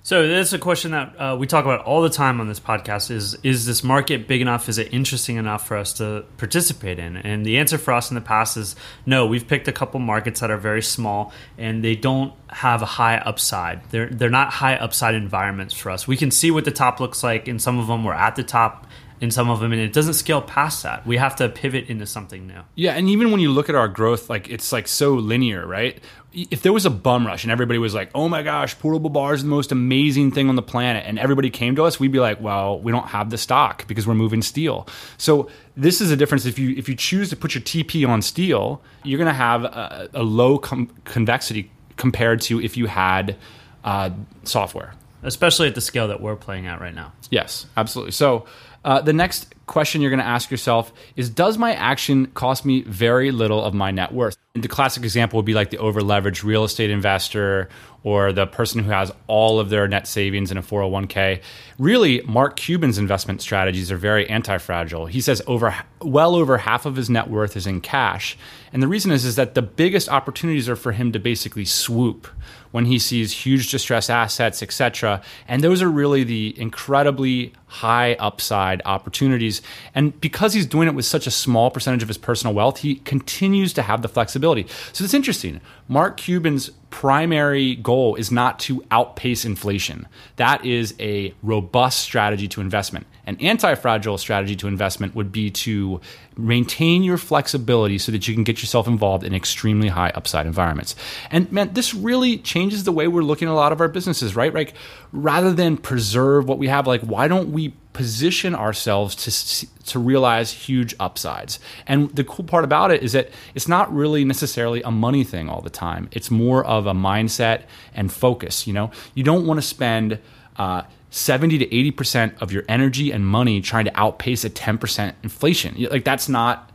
So 0.06 0.28
that's 0.28 0.54
a 0.54 0.60
question 0.60 0.92
that 0.92 1.20
uh, 1.20 1.36
we 1.36 1.48
talk 1.48 1.66
about 1.66 1.84
all 1.84 2.04
the 2.04 2.12
time 2.12 2.40
on 2.40 2.48
this 2.48 2.60
podcast: 2.60 3.10
is 3.10 3.40
is 3.42 3.66
this 3.66 3.84
market 3.84 4.28
big 4.28 4.40
enough? 4.40 4.70
Is 4.70 4.78
it 4.78 4.94
interesting 4.94 5.38
enough 5.38 5.66
for 5.66 5.78
us 5.78 5.94
to 5.94 6.26
participate 6.38 7.00
in? 7.00 7.18
And 7.18 7.44
the 7.44 7.58
answer 7.58 7.80
for 7.80 7.92
us 7.92 8.12
in 8.12 8.16
the 8.16 8.22
past 8.22 8.56
is 8.56 8.76
no. 9.08 9.26
We've 9.26 9.48
picked 9.48 9.68
a 9.68 9.72
couple 9.72 10.00
markets 10.00 10.42
that 10.42 10.52
are 10.52 10.60
very 10.60 10.84
small 10.84 11.34
and 11.58 11.84
they 11.84 11.96
don't 11.96 12.36
have 12.50 12.84
a 12.84 12.86
high 12.86 13.18
upside. 13.18 13.82
They're 13.90 14.08
they're 14.08 14.30
not 14.30 14.54
high 14.54 14.76
upside 14.76 15.16
environments 15.16 15.74
for 15.74 15.90
us. 15.90 16.08
We 16.08 16.18
can 16.18 16.30
see 16.30 16.52
what 16.52 16.66
the 16.66 16.72
top 16.72 17.00
looks 17.00 17.24
like. 17.24 17.48
In 17.48 17.58
some 17.58 17.80
of 17.80 17.88
them, 17.88 18.04
we're 18.04 18.14
at 18.14 18.36
the 18.36 18.44
top. 18.44 18.86
In 19.22 19.32
some 19.32 19.50
of 19.50 19.62
them, 19.62 19.72
and 19.72 19.82
it 19.82 19.94
doesn't 19.94 20.16
scale 20.16 20.42
past 20.42 20.84
that. 20.84 21.08
We 21.08 21.16
have 21.18 21.38
to 21.38 21.48
pivot 21.48 21.88
into 21.90 22.06
something 22.06 22.48
new. 22.48 22.62
Yeah, 22.76 22.94
and 22.94 23.08
even 23.10 23.32
when 23.32 23.40
you 23.40 23.50
look 23.50 23.70
at 23.70 23.76
our 23.76 23.88
growth, 23.88 24.30
like 24.30 24.50
it's 24.50 24.74
like 24.74 24.88
so 24.90 25.14
linear, 25.14 25.66
right? 25.66 26.02
If 26.34 26.64
there 26.64 26.74
was 26.74 26.86
a 26.86 26.90
bum 26.90 27.26
rush 27.26 27.44
and 27.46 27.52
everybody 27.52 27.80
was 27.80 27.94
like, 27.94 28.10
"Oh 28.14 28.28
my 28.28 28.44
gosh, 28.44 28.78
portable 28.78 29.10
bars 29.10 29.40
is 29.40 29.44
the 29.44 29.50
most 29.50 29.72
amazing 29.72 30.32
thing 30.32 30.50
on 30.50 30.58
the 30.58 30.62
planet," 30.62 31.06
and 31.08 31.18
everybody 31.18 31.50
came 31.50 31.78
to 31.78 31.84
us, 31.86 31.98
we'd 31.98 32.12
be 32.12 32.20
like, 32.20 32.42
"Well, 32.42 32.78
we 32.82 32.92
don't 32.92 33.08
have 33.08 33.30
the 33.30 33.38
stock 33.38 33.88
because 33.88 34.06
we're 34.06 34.16
moving 34.16 34.42
steel." 34.42 34.86
So 35.18 35.50
this 35.78 36.02
is 36.02 36.12
a 36.12 36.18
difference. 36.18 36.46
If 36.46 36.60
you 36.60 36.72
if 36.76 36.90
you 36.90 36.96
choose 36.96 37.30
to 37.30 37.38
put 37.38 37.56
your 37.56 37.62
TP 37.64 38.06
on 38.08 38.22
steel, 38.22 38.82
you're 39.04 39.18
going 39.18 39.30
to 39.30 39.34
have 39.34 39.64
a, 39.64 40.10
a 40.14 40.24
low 40.24 40.58
com- 40.58 40.90
convexity 41.06 41.72
compared 41.96 42.42
to 42.42 42.60
if 42.62 42.76
you 42.76 42.88
had 42.88 43.38
uh, 43.86 44.10
software. 44.44 44.94
especially 45.24 45.70
at 45.70 45.76
the 45.76 45.82
scale 45.82 46.10
that 46.10 46.20
we're 46.20 46.36
playing 46.36 46.68
at 46.68 46.82
right 46.82 46.94
now. 46.94 47.14
Yes, 47.32 47.66
absolutely. 47.78 48.12
So 48.12 48.46
uh, 48.86 49.02
the 49.02 49.14
next 49.14 49.54
question 49.66 50.00
you're 50.00 50.12
going 50.12 50.20
to 50.20 50.26
ask 50.26 50.52
yourself 50.52 50.94
is 51.16 51.28
Does 51.30 51.58
my 51.58 51.74
action 51.74 52.28
cost 52.28 52.64
me 52.64 52.84
very 52.84 53.32
little 53.32 53.62
of 53.62 53.74
my 53.74 53.90
net 53.90 54.14
worth? 54.14 54.38
And 54.54 54.64
the 54.64 54.68
classic 54.68 55.04
example 55.04 55.38
would 55.38 55.46
be 55.46 55.56
like 55.56 55.72
the 55.72 55.80
over 55.80 56.02
leveraged 56.02 56.44
real 56.44 56.64
estate 56.64 56.92
investor 56.92 57.68
or 58.06 58.32
the 58.32 58.46
person 58.46 58.84
who 58.84 58.92
has 58.92 59.12
all 59.26 59.60
of 59.60 59.70
their 59.70 59.88
net 59.88 60.08
savings 60.08 60.52
in 60.52 60.58
a 60.58 60.62
401k. 60.62 61.42
Really, 61.80 62.22
Mark 62.22 62.56
Cuban's 62.56 63.00
investment 63.00 63.42
strategies 63.42 63.92
are 63.92 63.98
very 63.98 64.30
anti 64.30 64.60
fragile. 64.60 65.08
He 65.08 65.20
says 65.20 65.42
over 65.48 65.76
well 66.02 66.36
over 66.36 66.60
half 66.60 66.86
of 66.86 66.96
his 66.96 67.10
net 67.10 67.32
worth 67.32 67.58
is 67.58 67.66
in 67.66 67.82
cash. 67.82 68.38
And 68.72 68.84
the 68.84 68.88
reason 68.88 69.12
is, 69.12 69.26
is 69.26 69.38
that 69.38 69.56
the 69.56 69.64
biggest 69.64 70.08
opportunities 70.08 70.70
are 70.70 70.76
for 70.76 70.92
him 70.92 71.12
to 71.14 71.20
basically 71.20 71.66
swoop 71.66 72.28
when 72.76 72.86
he 72.86 73.00
sees 73.00 73.32
huge 73.32 73.72
distressed 73.72 74.10
assets, 74.10 74.62
etc. 74.62 75.22
And 75.48 75.64
those 75.64 75.82
are 75.82 75.90
really 75.90 76.24
the 76.24 76.54
incredibly 76.60 77.54
high 77.68 78.16
upside 78.16 78.82
opportunities. 78.86 79.62
And 79.96 80.20
because 80.20 80.54
he's 80.54 80.66
doing 80.66 80.88
it 80.88 80.94
with 80.94 81.06
such 81.06 81.26
a 81.26 81.32
small 81.32 81.72
percentage 81.72 82.04
of 82.04 82.10
his 82.10 82.18
personal 82.18 82.54
wealth, 82.54 82.80
he 82.80 82.96
continues 82.96 83.72
to 83.74 83.82
have 83.82 84.02
the 84.02 84.10
flexibility. 84.10 84.68
So 84.92 85.06
it's 85.06 85.14
interesting. 85.14 85.62
Mark 85.88 86.18
Cuban's 86.18 86.70
primary 87.06 87.76
goal 87.76 88.16
is 88.16 88.32
not 88.32 88.58
to 88.58 88.84
outpace 88.90 89.46
inflation. 89.46 90.08
That 90.38 90.66
is 90.66 90.96
a 91.00 91.36
robust 91.44 92.00
strategy 92.00 92.48
to 92.48 92.62
investment. 92.62 93.06
An 93.28 93.38
anti 93.42 93.76
fragile 93.76 94.18
strategy 94.18 94.56
to 94.56 94.68
investment 94.68 95.14
would 95.14 95.32
be 95.32 95.52
to 95.52 96.02
maintain 96.36 97.04
your 97.04 97.20
flexibility 97.20 98.00
so 98.00 98.12
that 98.12 98.28
you 98.28 98.34
can 98.34 98.44
get 98.44 98.60
yourself 98.60 98.88
involved 98.88 99.24
in 99.24 99.36
extremely 99.36 99.90
high 99.90 100.10
upside 100.16 100.48
environments. 100.48 100.96
And 101.30 101.52
man, 101.52 101.74
this 101.74 101.94
really 101.94 102.40
changes 102.40 102.86
the 102.86 102.92
way 102.92 103.08
we're 103.08 103.22
looking 103.22 103.50
at 103.50 103.52
a 103.52 103.54
lot 103.54 103.72
of 103.72 103.82
our 103.82 103.88
businesses, 103.88 104.36
right? 104.36 104.52
Like 104.52 104.74
rather 105.12 105.54
than 105.54 105.78
preserve 105.78 106.48
what 106.48 106.58
we 106.58 106.70
have, 106.70 106.88
like 106.88 107.02
why 107.02 107.28
don't 107.28 107.52
we 107.52 107.76
position 107.96 108.54
ourselves 108.54 109.16
to 109.16 109.68
to 109.86 110.00
realize 110.00 110.52
huge 110.52 110.94
upsides. 111.00 111.60
And 111.88 112.14
the 112.14 112.26
cool 112.26 112.44
part 112.44 112.66
about 112.66 112.92
it 112.92 113.02
is 113.02 113.14
that 113.14 113.30
it's 113.56 113.68
not 113.68 113.94
really 113.96 114.26
necessarily 114.26 114.82
a 114.84 114.92
money 114.92 115.24
thing 115.24 115.48
all 115.50 115.62
the 115.62 115.70
time. 115.70 116.10
It's 116.12 116.30
more 116.30 116.64
of 116.66 116.88
a 116.88 116.94
mindset 116.94 117.64
and 117.94 118.12
focus. 118.12 118.68
You 118.68 118.74
know, 118.74 118.92
you 119.16 119.24
don't 119.24 119.48
want 119.48 119.58
to 119.58 119.66
spend. 119.66 120.20
Uh, 120.58 120.84
70 121.12 121.60
to 121.60 121.66
80% 121.68 122.42
of 122.42 122.52
your 122.52 122.64
energy 122.68 123.10
and 123.12 123.26
money 123.26 123.62
trying 123.62 123.86
to 123.86 123.98
outpace 123.98 124.44
a 124.44 124.50
10% 124.50 125.14
inflation. 125.24 125.76
Like 125.90 126.04
that's 126.04 126.28
not 126.28 126.72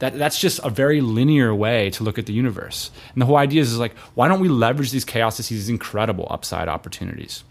that 0.00 0.18
that's 0.18 0.40
just 0.40 0.58
a 0.64 0.68
very 0.68 1.00
linear 1.00 1.54
way 1.54 1.90
to 1.90 2.02
look 2.02 2.18
at 2.18 2.26
the 2.26 2.32
universe. 2.32 2.90
And 3.12 3.22
the 3.22 3.26
whole 3.26 3.36
idea 3.36 3.62
is, 3.62 3.70
is 3.70 3.78
like 3.78 3.96
why 4.14 4.26
don't 4.26 4.40
we 4.40 4.48
leverage 4.48 4.90
these 4.90 5.04
chaos 5.04 5.36
to 5.36 5.44
see 5.44 5.54
these 5.54 5.68
incredible 5.68 6.26
upside 6.28 6.66
opportunities? 6.66 7.44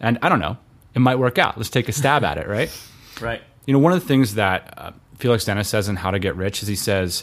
And 0.00 0.18
I 0.20 0.28
don't 0.28 0.40
know, 0.40 0.56
it 0.94 1.00
might 1.00 1.16
work 1.16 1.38
out. 1.38 1.56
Let's 1.56 1.70
take 1.70 1.88
a 1.88 1.92
stab 1.92 2.24
at 2.24 2.38
it, 2.38 2.48
right? 2.48 2.70
Right. 3.20 3.42
You 3.64 3.72
know, 3.72 3.78
one 3.78 3.92
of 3.92 4.00
the 4.00 4.08
things 4.08 4.34
that 4.34 4.74
uh, 4.76 4.90
Felix 5.18 5.44
Dennis 5.44 5.68
says 5.68 5.88
in 5.88 5.94
How 5.94 6.10
to 6.10 6.18
Get 6.18 6.34
Rich 6.34 6.64
is 6.64 6.68
he 6.68 6.74
says, 6.74 7.22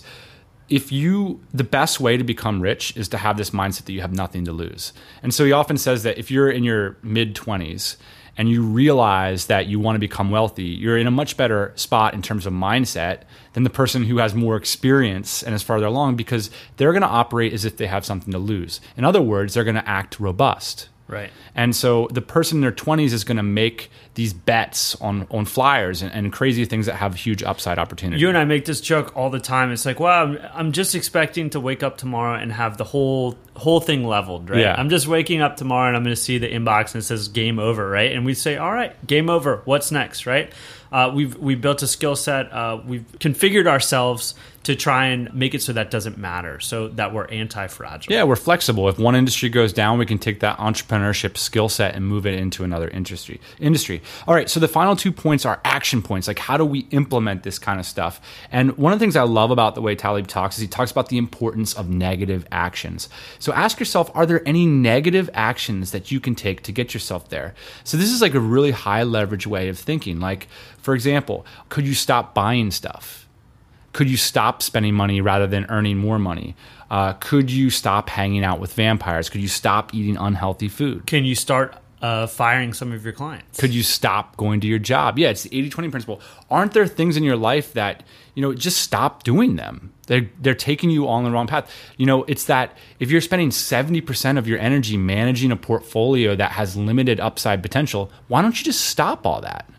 if 0.70 0.90
you, 0.90 1.42
the 1.54 1.66
best 1.66 2.00
way 2.00 2.16
to 2.16 2.24
become 2.24 2.62
rich 2.62 2.96
is 2.96 3.10
to 3.10 3.18
have 3.18 3.36
this 3.36 3.50
mindset 3.50 3.84
that 3.86 3.92
you 3.92 4.00
have 4.00 4.14
nothing 4.14 4.46
to 4.46 4.54
lose. 4.54 4.94
And 5.22 5.34
so 5.34 5.44
he 5.44 5.52
often 5.52 5.78
says 5.78 6.04
that 6.04 6.18
if 6.18 6.32
you're 6.32 6.50
in 6.50 6.64
your 6.64 6.98
mid 7.04 7.36
20s 7.36 7.98
and 8.38 8.50
you 8.50 8.64
realize 8.64 9.48
that 9.48 9.68
you 9.68 9.82
want 9.82 9.96
to 9.96 10.00
become 10.00 10.32
wealthy, 10.32 10.64
you're 10.64 10.98
in 10.98 11.08
a 11.08 11.12
much 11.12 11.36
better 11.36 11.74
spot 11.76 12.14
in 12.14 12.22
terms 12.22 12.46
of 12.46 12.54
mindset 12.54 13.24
than 13.52 13.64
the 13.64 13.70
person 13.70 14.04
who 14.04 14.20
has 14.20 14.34
more 14.34 14.56
experience 14.56 15.44
and 15.44 15.54
is 15.54 15.62
farther 15.62 15.88
along 15.88 16.16
because 16.16 16.50
they're 16.78 16.94
going 16.94 17.02
to 17.02 17.08
operate 17.08 17.52
as 17.52 17.66
if 17.66 17.76
they 17.76 17.88
have 17.88 18.06
something 18.06 18.32
to 18.32 18.40
lose. 18.40 18.80
In 18.96 19.04
other 19.04 19.22
words, 19.22 19.54
they're 19.54 19.66
going 19.66 19.76
to 19.76 19.90
act 19.90 20.22
robust. 20.22 20.88
Right. 21.12 21.30
And 21.54 21.76
so 21.76 22.08
the 22.12 22.22
person 22.22 22.58
in 22.58 22.62
their 22.62 22.72
20s 22.72 23.12
is 23.12 23.24
going 23.24 23.38
to 23.38 23.44
make 23.44 23.92
these 24.14 24.34
bets 24.34 24.96
on, 24.96 25.26
on 25.32 25.46
flyers 25.46 26.02
and, 26.02 26.12
and 26.12 26.34
crazy 26.34 26.66
things 26.66 26.86
that 26.86 26.96
have 26.96 27.16
huge 27.16 27.44
upside 27.44 27.80
opportunity. 27.80 28.20
You 28.20 28.28
and 28.28 28.38
I 28.38 28.44
make 28.44 28.66
this 28.66 28.82
joke 28.82 29.16
all 29.16 29.30
the 29.30 29.40
time. 29.40 29.72
It's 29.72 29.86
like, 29.86 30.02
wow, 30.02 30.24
I'm, 30.24 30.40
I'm 30.54 30.72
just 30.74 30.96
expecting 30.96 31.50
to 31.52 31.62
wake 31.62 31.82
up 31.82 31.98
tomorrow 31.98 32.38
and 32.38 32.52
have 32.52 32.78
the 32.78 32.84
whole 32.84 33.38
whole 33.56 33.80
thing 33.80 34.06
leveled, 34.06 34.50
right? 34.50 34.62
Yeah. 34.62 34.76
I'm 34.78 34.90
just 34.90 35.08
waking 35.08 35.42
up 35.42 35.58
tomorrow 35.58 35.88
and 35.88 35.96
I'm 35.96 36.04
going 36.04 36.16
to 36.16 36.22
see 36.22 36.38
the 36.38 36.48
inbox 36.50 36.94
and 36.94 37.02
it 37.02 37.06
says 37.06 37.28
game 37.28 37.60
over, 37.60 37.88
right? 37.90 38.12
And 38.12 38.26
we 38.26 38.34
say, 38.34 38.58
all 38.58 38.72
right, 38.72 38.96
game 39.08 39.30
over. 39.30 39.62
What's 39.66 39.92
next, 39.92 40.26
right? 40.26 40.52
Uh, 40.92 41.10
we've 41.14 41.38
we 41.38 41.56
built 41.56 41.82
a 41.82 41.88
skill 41.88 42.18
set. 42.18 42.52
Uh, 42.52 42.82
we've 42.86 43.06
configured 43.20 43.66
ourselves 43.66 44.36
to 44.64 44.76
try 44.76 45.08
and 45.08 45.34
make 45.34 45.56
it 45.56 45.62
so 45.62 45.74
that 45.74 45.90
doesn't 45.90 46.18
matter, 46.18 46.60
so 46.60 46.88
that 46.90 47.14
we're 47.14 47.26
anti-fragile. 47.26 48.14
Yeah, 48.14 48.24
we're 48.26 48.36
flexible. 48.36 48.88
If 48.90 49.00
one 49.00 49.16
industry 49.16 49.50
goes 49.50 49.74
down, 49.74 49.98
we 49.98 50.06
can 50.06 50.20
take 50.20 50.42
that 50.42 50.58
entrepreneurship 50.58 51.38
skill 51.38 51.68
set 51.68 51.96
and 51.96 52.06
move 52.06 52.28
it 52.28 52.36
into 52.36 52.64
another 52.64 52.88
industry. 52.90 53.40
Industry. 53.60 54.01
All 54.28 54.34
right. 54.34 54.50
So 54.50 54.60
the 54.60 54.68
final 54.68 54.96
two 54.96 55.12
points 55.12 55.46
are 55.46 55.62
action 55.64 56.02
points. 56.02 56.28
Like 56.28 56.40
how 56.40 56.58
do 56.58 56.66
we 56.66 56.82
implement 56.92 57.44
this 57.44 57.60
kind 57.60 57.80
of 57.80 57.86
stuff? 57.86 58.22
And 58.52 58.78
one 58.78 58.94
of 58.94 59.00
the 59.00 59.04
things 59.04 59.16
I 59.16 59.24
love 59.24 59.52
about 59.52 59.76
the 59.76 59.82
way 59.82 59.96
Taleb 59.96 60.28
talks 60.28 60.58
is 60.58 60.62
he 60.62 60.68
talks 60.68 60.92
about 60.92 61.10
the 61.10 61.18
importance 61.18 61.74
of 61.74 61.90
negative 61.90 62.46
actions. 62.52 63.10
So 63.40 63.54
ask 63.54 63.80
yourself, 63.80 64.12
are 64.16 64.26
there 64.26 64.48
any 64.48 64.66
negative 64.66 65.30
actions 65.34 65.92
that 65.92 66.12
you 66.12 66.20
can 66.20 66.36
take 66.36 66.64
to 66.64 66.72
get 66.72 66.94
yourself 66.94 67.30
there? 67.30 67.54
So 67.84 67.98
this 67.98 68.12
is 68.12 68.22
like 68.22 68.34
a 68.34 68.40
really 68.40 68.72
high 68.72 69.04
leverage 69.04 69.48
way 69.48 69.70
of 69.70 69.78
thinking. 69.78 70.20
Like, 70.20 70.48
for 70.78 70.94
example, 70.94 71.46
could 71.70 71.88
you 71.88 71.94
stop 71.94 72.34
buying 72.34 72.72
stuff? 72.72 73.22
could 73.94 74.10
you 74.10 74.18
stop 74.18 74.62
spending 74.62 74.94
money 74.94 75.22
rather 75.22 75.48
than 75.48 75.66
earning 75.70 75.98
more 75.98 76.20
money? 76.20 76.56
Uh, 76.90 77.14
could 77.14 77.52
you 77.52 77.70
stop 77.70 78.10
hanging 78.10 78.44
out 78.44 78.60
with 78.60 78.74
vampires? 78.74 79.30
Could 79.30 79.42
you 79.42 79.48
stop 79.48 79.94
eating 79.94 80.18
unhealthy 80.18 80.68
food? 80.68 81.08
Can 81.08 81.26
you 81.26 81.36
start 81.36 81.76
firing 82.28 82.74
some 82.74 82.92
of 82.92 83.04
your 83.04 83.14
clients? 83.14 83.60
Could 83.60 83.74
you 83.74 83.84
stop 83.84 84.36
going 84.38 84.60
to 84.62 84.68
your 84.68 84.80
job? 84.80 85.20
Yeah, 85.20 85.30
it's 85.30 85.44
the 85.44 85.58
80 85.58 85.70
20 85.70 85.90
principle. 85.90 86.22
Aren't 86.50 86.74
there 86.74 86.88
things 86.88 87.16
in 87.16 87.24
your 87.24 87.38
life 87.38 87.74
that, 87.74 88.04
you 88.36 88.42
know, 88.42 88.54
just 88.54 88.82
stop 88.82 89.24
doing 89.24 89.56
them? 89.56 89.94
They're, 90.08 90.30
they're 90.40 90.56
taking 90.56 90.90
you 90.90 91.08
on 91.08 91.24
the 91.24 91.32
wrong 91.32 91.48
path. 91.48 91.72
You 91.98 92.06
know, 92.06 92.24
it's 92.24 92.46
that 92.46 92.76
if 93.00 93.12
you're 93.12 93.22
spending 93.22 93.50
70% 93.50 94.38
of 94.38 94.48
your 94.48 94.60
energy 94.60 94.98
managing 94.98 95.52
a 95.52 95.56
portfolio 95.56 96.36
that 96.36 96.54
has 96.54 96.76
limited 96.76 97.20
upside 97.20 97.62
potential, 97.62 98.12
why 98.28 98.42
don't 98.42 98.58
you 98.58 98.66
just 98.66 98.82
stop 98.86 99.26
all 99.26 99.42
that? 99.42 99.70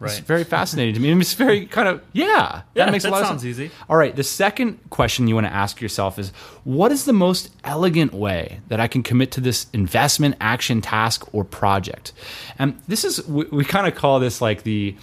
It's 0.00 0.18
very 0.18 0.44
fascinating 0.44 0.94
to 0.94 1.00
me. 1.00 1.10
It's 1.12 1.34
very 1.34 1.66
kind 1.66 1.88
of 1.88 2.02
yeah. 2.12 2.62
Yeah, 2.74 2.84
that 2.84 2.92
makes 2.92 3.04
a 3.04 3.06
that 3.06 3.12
lot 3.12 3.22
of 3.22 3.28
sense. 3.28 3.44
easy. 3.44 3.70
All 3.88 3.96
right. 3.96 4.14
The 4.14 4.22
second 4.24 4.78
question 4.90 5.26
you 5.26 5.34
want 5.34 5.46
to 5.46 5.52
ask 5.52 5.80
yourself 5.80 6.18
is, 6.18 6.30
what 6.64 6.92
is 6.92 7.06
the 7.06 7.14
most 7.14 7.50
elegant 7.64 8.12
way 8.12 8.60
that 8.68 8.78
I 8.78 8.88
can 8.88 9.02
commit 9.02 9.32
to 9.32 9.40
this 9.40 9.66
investment, 9.72 10.36
action, 10.40 10.82
task, 10.82 11.34
or 11.34 11.44
project? 11.44 12.12
And 12.58 12.78
this 12.86 13.04
is 13.04 13.26
we, 13.26 13.46
we 13.46 13.64
kind 13.64 13.86
of 13.86 13.94
call 13.94 14.20
this 14.20 14.42
like 14.42 14.64
the 14.64 14.94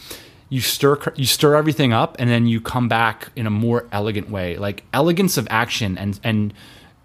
you 0.49 0.61
stir 0.61 0.99
you 1.15 1.25
stir 1.25 1.55
everything 1.55 1.91
up 1.91 2.15
and 2.19 2.29
then 2.29 2.45
you 2.45 2.61
come 2.61 2.87
back 2.87 3.29
in 3.35 3.47
a 3.47 3.51
more 3.51 3.87
elegant 3.91 4.29
way, 4.29 4.57
like 4.57 4.83
elegance 4.93 5.37
of 5.37 5.47
action 5.49 5.97
and 5.97 6.19
and. 6.23 6.53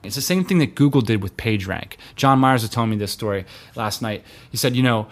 It's 0.05 0.15
the 0.15 0.23
same 0.23 0.45
thing 0.45 0.59
that 0.59 0.77
Google 0.77 1.01
did 1.01 1.25
with 1.25 1.37
PageRank. 1.37 1.95
John 2.15 2.39
Myers 2.39 2.63
was 2.63 2.71
telling 2.71 2.91
me 2.91 2.97
this 2.97 3.11
story 3.11 3.45
last 3.75 4.01
night. 4.01 4.23
He 4.49 4.57
said, 4.57 4.77
you 4.77 4.83
know, 4.83 5.09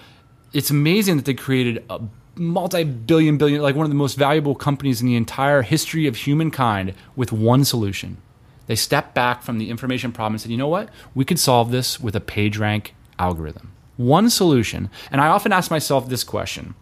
it's 0.52 0.70
amazing 0.70 1.16
that 1.16 1.24
they 1.24 1.34
created 1.34 1.84
a 1.90 2.00
multi-billion 2.38 3.38
billion 3.38 3.62
like 3.62 3.76
one 3.76 3.84
of 3.84 3.90
the 3.90 3.96
most 3.96 4.16
valuable 4.16 4.54
companies 4.54 5.00
in 5.00 5.06
the 5.06 5.16
entire 5.16 5.62
history 5.62 6.06
of 6.06 6.16
humankind 6.16 6.94
with 7.14 7.32
one 7.32 7.64
solution. 7.64 8.18
They 8.66 8.76
stepped 8.76 9.14
back 9.14 9.42
from 9.42 9.58
the 9.58 9.70
information 9.70 10.12
problem 10.12 10.34
and 10.34 10.40
said 10.40 10.50
you 10.50 10.56
know 10.56 10.68
what? 10.68 10.88
We 11.14 11.24
could 11.24 11.38
solve 11.38 11.70
this 11.70 12.00
with 12.00 12.16
a 12.16 12.20
pagerank 12.20 12.90
algorithm 13.18 13.75
one 13.96 14.28
solution 14.30 14.90
and 15.10 15.20
i 15.20 15.28
often 15.28 15.52
ask 15.52 15.70
myself 15.70 16.08
this 16.08 16.24
question 16.24 16.74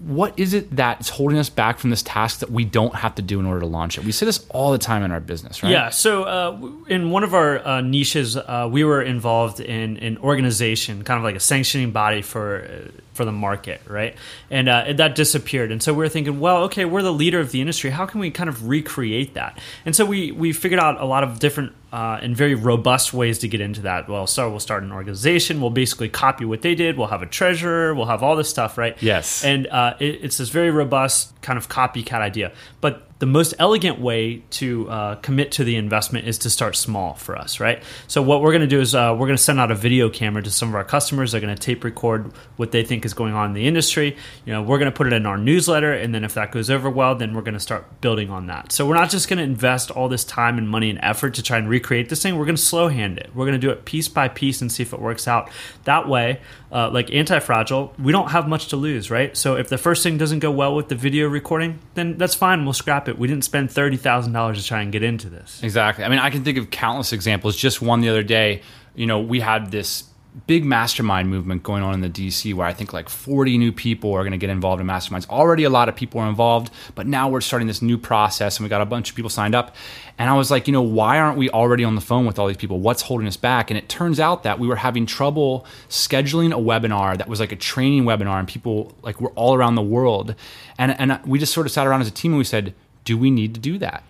what 0.00 0.38
is 0.38 0.54
it 0.54 0.74
that's 0.76 1.08
holding 1.08 1.38
us 1.38 1.50
back 1.50 1.78
from 1.78 1.90
this 1.90 2.02
task 2.02 2.38
that 2.38 2.50
we 2.50 2.64
don't 2.64 2.94
have 2.94 3.14
to 3.16 3.22
do 3.22 3.40
in 3.40 3.46
order 3.46 3.60
to 3.60 3.66
launch 3.66 3.98
it 3.98 4.04
we 4.04 4.12
say 4.12 4.24
this 4.24 4.46
all 4.50 4.70
the 4.70 4.78
time 4.78 5.02
in 5.02 5.10
our 5.10 5.20
business 5.20 5.62
right 5.62 5.72
Yeah. 5.72 5.90
So 5.90 6.22
uh, 6.24 6.58
in 6.88 7.10
one 7.10 7.24
of 7.24 7.34
our 7.34 7.66
uh, 7.66 7.80
niches, 7.80 8.36
uh, 8.36 8.68
we 8.70 8.84
were 8.84 9.02
involved 9.02 9.60
in 9.60 9.96
an 9.98 10.18
organization, 10.18 11.02
kind 11.04 11.18
of 11.18 11.24
like 11.24 11.36
a 11.36 11.40
sanctioning 11.40 11.90
body 11.90 12.22
for 12.22 12.62
uh, 12.62 12.90
for 13.12 13.24
the 13.24 13.32
market, 13.32 13.80
right? 13.86 14.14
And 14.50 14.68
uh, 14.68 14.92
that 14.94 15.14
disappeared. 15.16 15.72
And 15.72 15.82
so 15.82 15.92
we 15.92 15.98
were 15.98 16.08
thinking, 16.08 16.38
well, 16.38 16.64
okay, 16.64 16.84
we're 16.84 17.02
the 17.02 17.12
leader 17.12 17.40
of 17.40 17.50
the 17.50 17.60
industry. 17.60 17.90
How 17.90 18.06
can 18.06 18.20
we 18.20 18.30
kind 18.30 18.48
of 18.48 18.68
recreate 18.68 19.34
that? 19.34 19.58
And 19.84 19.94
so 19.96 20.06
we 20.06 20.30
we 20.32 20.52
figured 20.52 20.80
out 20.80 21.00
a 21.00 21.04
lot 21.04 21.24
of 21.24 21.38
different 21.40 21.72
uh, 21.92 22.18
and 22.22 22.36
very 22.36 22.54
robust 22.54 23.14
ways 23.14 23.38
to 23.38 23.48
get 23.48 23.60
into 23.60 23.80
that. 23.82 24.08
Well, 24.08 24.26
so 24.26 24.50
we'll 24.50 24.60
start 24.60 24.82
an 24.82 24.92
organization. 24.92 25.60
We'll 25.60 25.70
basically 25.70 26.08
copy 26.08 26.44
what 26.44 26.62
they 26.62 26.74
did. 26.74 26.98
We'll 26.98 27.08
have 27.08 27.22
a 27.22 27.26
treasurer. 27.26 27.94
We'll 27.94 28.06
have 28.06 28.22
all 28.22 28.36
this 28.36 28.50
stuff, 28.50 28.76
right? 28.76 29.00
Yes. 29.02 29.44
And 29.44 29.66
uh, 29.68 29.94
it, 29.98 30.20
it's 30.22 30.38
this 30.38 30.50
very 30.50 30.70
robust 30.70 31.40
kind 31.40 31.56
of 31.56 31.68
copycat 31.68 32.20
idea. 32.20 32.52
But 32.80 33.07
the 33.18 33.26
most 33.26 33.54
elegant 33.58 34.00
way 34.00 34.42
to 34.50 34.88
uh, 34.88 35.14
commit 35.16 35.52
to 35.52 35.64
the 35.64 35.76
investment 35.76 36.28
is 36.28 36.38
to 36.38 36.50
start 36.50 36.76
small 36.76 37.14
for 37.14 37.36
us, 37.36 37.58
right? 37.58 37.82
So 38.06 38.22
what 38.22 38.42
we're 38.42 38.52
going 38.52 38.62
to 38.62 38.68
do 38.68 38.80
is 38.80 38.94
uh, 38.94 39.12
we're 39.18 39.26
going 39.26 39.36
to 39.36 39.42
send 39.42 39.58
out 39.58 39.72
a 39.72 39.74
video 39.74 40.08
camera 40.08 40.42
to 40.42 40.50
some 40.50 40.68
of 40.68 40.74
our 40.76 40.84
customers. 40.84 41.32
They're 41.32 41.40
going 41.40 41.54
to 41.54 41.60
tape 41.60 41.82
record 41.82 42.32
what 42.56 42.70
they 42.70 42.84
think 42.84 43.04
is 43.04 43.14
going 43.14 43.34
on 43.34 43.48
in 43.48 43.54
the 43.54 43.66
industry. 43.66 44.16
You 44.44 44.52
know, 44.52 44.62
we're 44.62 44.78
going 44.78 44.90
to 44.90 44.96
put 44.96 45.08
it 45.08 45.12
in 45.12 45.26
our 45.26 45.36
newsletter, 45.36 45.92
and 45.92 46.14
then 46.14 46.22
if 46.22 46.34
that 46.34 46.52
goes 46.52 46.70
over 46.70 46.88
well, 46.88 47.16
then 47.16 47.34
we're 47.34 47.42
going 47.42 47.54
to 47.54 47.60
start 47.60 48.00
building 48.00 48.30
on 48.30 48.46
that. 48.46 48.70
So 48.70 48.86
we're 48.86 48.94
not 48.94 49.10
just 49.10 49.28
going 49.28 49.38
to 49.38 49.44
invest 49.44 49.90
all 49.90 50.08
this 50.08 50.24
time 50.24 50.56
and 50.56 50.68
money 50.68 50.88
and 50.88 51.00
effort 51.02 51.34
to 51.34 51.42
try 51.42 51.58
and 51.58 51.68
recreate 51.68 52.08
this 52.08 52.22
thing. 52.22 52.38
We're 52.38 52.44
going 52.44 52.56
to 52.56 52.62
slow 52.62 52.88
hand 52.88 53.18
it. 53.18 53.30
We're 53.34 53.46
going 53.46 53.60
to 53.60 53.66
do 53.66 53.70
it 53.70 53.84
piece 53.84 54.08
by 54.08 54.28
piece 54.28 54.60
and 54.60 54.70
see 54.70 54.84
if 54.84 54.92
it 54.92 55.00
works 55.00 55.26
out. 55.26 55.50
That 55.84 56.08
way, 56.08 56.40
uh, 56.70 56.90
like 56.90 57.12
anti-fragile, 57.12 57.94
we 57.98 58.12
don't 58.12 58.30
have 58.30 58.46
much 58.46 58.68
to 58.68 58.76
lose, 58.76 59.10
right? 59.10 59.36
So 59.36 59.56
if 59.56 59.68
the 59.68 59.78
first 59.78 60.04
thing 60.04 60.18
doesn't 60.18 60.38
go 60.38 60.52
well 60.52 60.76
with 60.76 60.88
the 60.88 60.94
video 60.94 61.26
recording, 61.26 61.80
then 61.94 62.16
that's 62.16 62.34
fine. 62.34 62.64
We'll 62.64 62.74
scrap 62.74 63.07
it. 63.08 63.18
We 63.18 63.28
didn't 63.28 63.44
spend 63.44 63.70
thirty 63.70 63.96
thousand 63.96 64.32
dollars 64.32 64.60
to 64.60 64.66
try 64.66 64.82
and 64.82 64.92
get 64.92 65.02
into 65.02 65.28
this. 65.28 65.62
Exactly. 65.62 66.04
I 66.04 66.08
mean, 66.08 66.18
I 66.18 66.30
can 66.30 66.44
think 66.44 66.58
of 66.58 66.70
countless 66.70 67.12
examples. 67.12 67.56
Just 67.56 67.82
one 67.82 68.00
the 68.00 68.08
other 68.08 68.22
day, 68.22 68.62
you 68.94 69.06
know, 69.06 69.20
we 69.20 69.40
had 69.40 69.70
this 69.70 70.04
big 70.46 70.64
mastermind 70.64 71.28
movement 71.28 71.62
going 71.62 71.82
on 71.82 71.94
in 71.94 72.00
the 72.00 72.08
DC 72.08 72.54
where 72.54 72.66
I 72.66 72.72
think 72.72 72.92
like 72.92 73.08
40 73.08 73.58
new 73.58 73.72
people 73.72 74.12
are 74.12 74.22
going 74.22 74.32
to 74.32 74.38
get 74.38 74.50
involved 74.50 74.80
in 74.80 74.86
masterminds. 74.86 75.28
Already 75.28 75.64
a 75.64 75.70
lot 75.70 75.88
of 75.88 75.96
people 75.96 76.20
are 76.20 76.28
involved, 76.28 76.72
but 76.94 77.06
now 77.06 77.28
we're 77.28 77.40
starting 77.40 77.66
this 77.66 77.82
new 77.82 77.98
process 77.98 78.58
and 78.58 78.64
we 78.64 78.68
got 78.68 78.80
a 78.80 78.86
bunch 78.86 79.10
of 79.10 79.16
people 79.16 79.30
signed 79.30 79.54
up. 79.54 79.74
And 80.18 80.28
I 80.28 80.34
was 80.34 80.50
like, 80.50 80.66
you 80.66 80.72
know, 80.72 80.82
why 80.82 81.18
aren't 81.18 81.38
we 81.38 81.50
already 81.50 81.84
on 81.84 81.94
the 81.94 82.00
phone 82.00 82.26
with 82.26 82.38
all 82.38 82.46
these 82.46 82.56
people? 82.56 82.80
What's 82.80 83.02
holding 83.02 83.26
us 83.26 83.36
back? 83.36 83.70
And 83.70 83.78
it 83.78 83.88
turns 83.88 84.20
out 84.20 84.42
that 84.42 84.58
we 84.58 84.68
were 84.68 84.76
having 84.76 85.06
trouble 85.06 85.66
scheduling 85.88 86.52
a 86.52 86.60
webinar 86.60 87.16
that 87.18 87.28
was 87.28 87.40
like 87.40 87.52
a 87.52 87.56
training 87.56 88.04
webinar 88.04 88.38
and 88.38 88.46
people 88.46 88.94
like 89.02 89.20
were 89.20 89.30
all 89.30 89.54
around 89.54 89.74
the 89.74 89.82
world. 89.82 90.34
And 90.76 90.98
and 90.98 91.20
we 91.26 91.38
just 91.38 91.52
sort 91.52 91.66
of 91.66 91.72
sat 91.72 91.86
around 91.86 92.00
as 92.00 92.08
a 92.08 92.12
team 92.12 92.32
and 92.32 92.38
we 92.38 92.44
said, 92.44 92.74
do 93.08 93.16
we 93.16 93.30
need 93.30 93.54
to 93.54 93.60
do 93.60 93.78
that? 93.78 94.04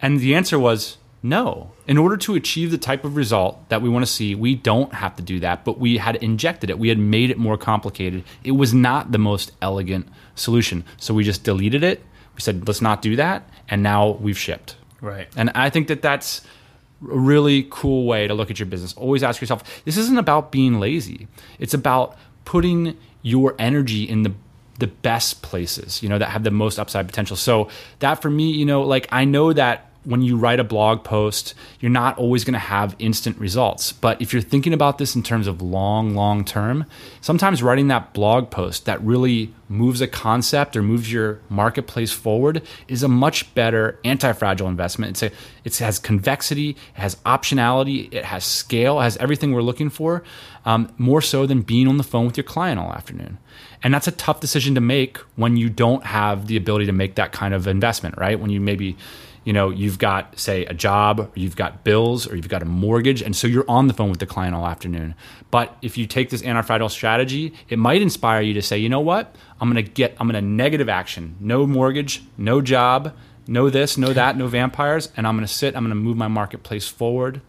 And 0.00 0.20
the 0.20 0.32
answer 0.36 0.60
was 0.60 0.98
no. 1.24 1.72
In 1.88 1.98
order 1.98 2.16
to 2.18 2.36
achieve 2.36 2.70
the 2.70 2.78
type 2.78 3.04
of 3.04 3.16
result 3.16 3.68
that 3.68 3.82
we 3.82 3.88
want 3.88 4.06
to 4.06 4.10
see, 4.10 4.36
we 4.36 4.54
don't 4.54 4.94
have 4.94 5.16
to 5.16 5.22
do 5.24 5.40
that, 5.40 5.64
but 5.64 5.80
we 5.80 5.96
had 5.96 6.14
injected 6.22 6.70
it. 6.70 6.78
We 6.78 6.88
had 6.88 7.00
made 7.00 7.30
it 7.30 7.36
more 7.36 7.58
complicated. 7.58 8.22
It 8.44 8.52
was 8.52 8.72
not 8.72 9.10
the 9.10 9.18
most 9.18 9.50
elegant 9.60 10.06
solution. 10.36 10.84
So 10.98 11.14
we 11.14 11.24
just 11.24 11.42
deleted 11.42 11.82
it. 11.82 12.00
We 12.36 12.42
said, 12.42 12.68
let's 12.68 12.80
not 12.80 13.02
do 13.02 13.16
that. 13.16 13.42
And 13.68 13.82
now 13.82 14.10
we've 14.10 14.38
shipped. 14.38 14.76
Right. 15.00 15.26
And 15.36 15.50
I 15.56 15.68
think 15.68 15.88
that 15.88 16.00
that's 16.00 16.42
a 17.02 17.18
really 17.18 17.66
cool 17.70 18.06
way 18.06 18.28
to 18.28 18.34
look 18.34 18.52
at 18.52 18.60
your 18.60 18.66
business. 18.66 18.94
Always 18.94 19.24
ask 19.24 19.40
yourself 19.40 19.82
this 19.84 19.96
isn't 19.96 20.18
about 20.18 20.52
being 20.52 20.78
lazy, 20.78 21.26
it's 21.58 21.74
about 21.74 22.16
putting 22.44 22.96
your 23.22 23.56
energy 23.58 24.04
in 24.08 24.22
the 24.22 24.32
the 24.78 24.86
best 24.86 25.42
places, 25.42 26.02
you 26.02 26.08
know, 26.08 26.18
that 26.18 26.30
have 26.30 26.44
the 26.44 26.50
most 26.50 26.78
upside 26.78 27.06
potential. 27.06 27.36
So 27.36 27.68
that 27.98 28.22
for 28.22 28.30
me, 28.30 28.50
you 28.50 28.64
know, 28.64 28.82
like 28.82 29.08
I 29.10 29.24
know 29.24 29.52
that 29.52 29.84
when 30.04 30.22
you 30.22 30.38
write 30.38 30.58
a 30.58 30.64
blog 30.64 31.04
post, 31.04 31.52
you're 31.80 31.90
not 31.90 32.16
always 32.16 32.42
going 32.42 32.54
to 32.54 32.58
have 32.58 32.96
instant 32.98 33.36
results. 33.38 33.92
But 33.92 34.22
if 34.22 34.32
you're 34.32 34.40
thinking 34.40 34.72
about 34.72 34.96
this 34.96 35.14
in 35.14 35.22
terms 35.22 35.46
of 35.46 35.60
long, 35.60 36.14
long 36.14 36.46
term, 36.46 36.86
sometimes 37.20 37.62
writing 37.62 37.88
that 37.88 38.14
blog 38.14 38.50
post 38.50 38.86
that 38.86 39.02
really 39.02 39.52
moves 39.68 40.00
a 40.00 40.06
concept 40.06 40.76
or 40.76 40.82
moves 40.82 41.12
your 41.12 41.40
marketplace 41.50 42.10
forward 42.10 42.62
is 42.86 43.02
a 43.02 43.08
much 43.08 43.52
better 43.54 43.98
anti-fragile 44.02 44.68
investment. 44.68 45.10
It's 45.10 45.22
a, 45.24 45.30
it 45.64 45.76
has 45.84 45.98
convexity, 45.98 46.70
it 46.70 47.00
has 47.00 47.16
optionality, 47.26 48.10
it 48.10 48.24
has 48.24 48.44
scale, 48.44 49.00
it 49.00 49.02
has 49.02 49.18
everything 49.18 49.52
we're 49.52 49.60
looking 49.60 49.90
for, 49.90 50.22
um, 50.64 50.90
more 50.96 51.20
so 51.20 51.44
than 51.44 51.60
being 51.60 51.86
on 51.86 51.98
the 51.98 52.04
phone 52.04 52.24
with 52.24 52.36
your 52.36 52.44
client 52.44 52.80
all 52.80 52.92
afternoon. 52.92 53.36
And 53.82 53.94
that's 53.94 54.08
a 54.08 54.12
tough 54.12 54.40
decision 54.40 54.74
to 54.74 54.80
make 54.80 55.18
when 55.36 55.56
you 55.56 55.68
don't 55.68 56.04
have 56.04 56.46
the 56.46 56.56
ability 56.56 56.86
to 56.86 56.92
make 56.92 57.14
that 57.16 57.32
kind 57.32 57.54
of 57.54 57.66
investment, 57.66 58.16
right? 58.18 58.38
When 58.38 58.50
you 58.50 58.60
maybe 58.60 58.96
you 59.44 59.52
know 59.52 59.70
you've 59.70 59.98
got 59.98 60.38
say 60.38 60.66
a 60.66 60.74
job 60.74 61.20
or 61.20 61.30
you've 61.34 61.56
got 61.56 61.84
bills 61.84 62.30
or 62.30 62.36
you've 62.36 62.48
got 62.48 62.60
a 62.60 62.66
mortgage 62.66 63.22
and 63.22 63.34
so 63.34 63.46
you're 63.46 63.64
on 63.68 63.86
the 63.86 63.94
phone 63.94 64.10
with 64.10 64.18
the 64.18 64.26
client 64.26 64.54
all 64.54 64.66
afternoon. 64.66 65.14
But 65.50 65.76
if 65.80 65.96
you 65.96 66.06
take 66.06 66.30
this 66.30 66.42
anti-fragile 66.42 66.88
strategy 66.88 67.54
it 67.68 67.78
might 67.78 68.02
inspire 68.02 68.42
you 68.42 68.52
to 68.54 68.62
say 68.62 68.78
you 68.78 68.88
know 68.88 69.00
what? 69.00 69.34
I'm 69.60 69.72
going 69.72 69.82
to 69.82 69.90
get 69.90 70.16
i'm 70.18 70.28
going 70.28 70.42
to 70.42 70.46
negative 70.46 70.88
action. 70.88 71.36
No 71.40 71.66
mortgage 71.66 72.22
no 72.36 72.60
job 72.60 73.14
no 73.48 73.70
this 73.70 73.96
no 73.96 74.12
that 74.12 74.36
no 74.36 74.46
vampires 74.46 75.10
and 75.16 75.26
i'm 75.26 75.34
going 75.34 75.46
to 75.46 75.52
sit 75.52 75.74
i'm 75.74 75.82
going 75.82 75.90
to 75.90 75.94
move 75.94 76.16
my 76.16 76.28
marketplace 76.28 76.86
forward 76.86 77.40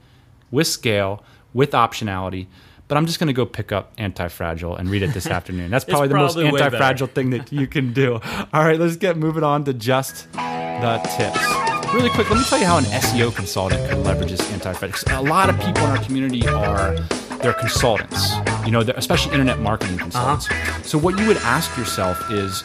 with 0.49 0.65
scale 0.65 1.21
with 1.53 1.71
optionality 1.71 2.47
but 2.89 2.97
I'm 2.97 3.05
just 3.05 3.19
going 3.19 3.27
to 3.27 3.33
go 3.33 3.45
pick 3.45 3.71
up 3.71 3.93
Anti-Fragile 3.97 4.75
and 4.75 4.89
read 4.89 5.03
it 5.03 5.13
this 5.13 5.27
afternoon. 5.37 5.71
That's 5.71 5.85
probably 5.85 6.09
the 6.09 6.15
probably 6.15 6.45
way 6.45 6.51
most 6.51 6.61
anti-fragile 6.63 7.07
thing 7.07 7.29
that 7.29 7.53
you 7.53 7.67
can 7.67 7.93
do. 7.93 8.19
All 8.51 8.63
right, 8.63 8.79
let's 8.79 8.97
get 8.97 9.15
moving 9.15 9.43
on 9.43 9.63
to 9.65 9.73
just 9.73 10.29
the 10.33 10.99
tips. 11.15 11.93
Really 11.93 12.09
quick, 12.09 12.29
let 12.29 12.39
me 12.39 12.45
tell 12.45 12.59
you 12.59 12.65
how 12.65 12.77
an 12.77 12.83
SEO 12.85 13.33
consultant 13.33 13.87
can 13.89 14.03
leverage 14.03 14.31
this 14.31 14.51
anti-fragile. 14.51 15.19
A 15.19 15.21
lot 15.21 15.49
of 15.49 15.55
people 15.57 15.83
in 15.85 15.91
our 15.91 16.03
community 16.03 16.47
are 16.47 16.95
they're 17.41 17.53
consultants, 17.53 18.33
you 18.65 18.71
know, 18.71 18.81
especially 18.81 19.31
internet 19.33 19.59
marketing 19.59 19.97
consultants. 19.97 20.49
Uh-huh. 20.49 20.81
So 20.81 20.97
what 20.97 21.17
you 21.17 21.27
would 21.27 21.37
ask 21.37 21.77
yourself 21.77 22.19
is, 22.31 22.63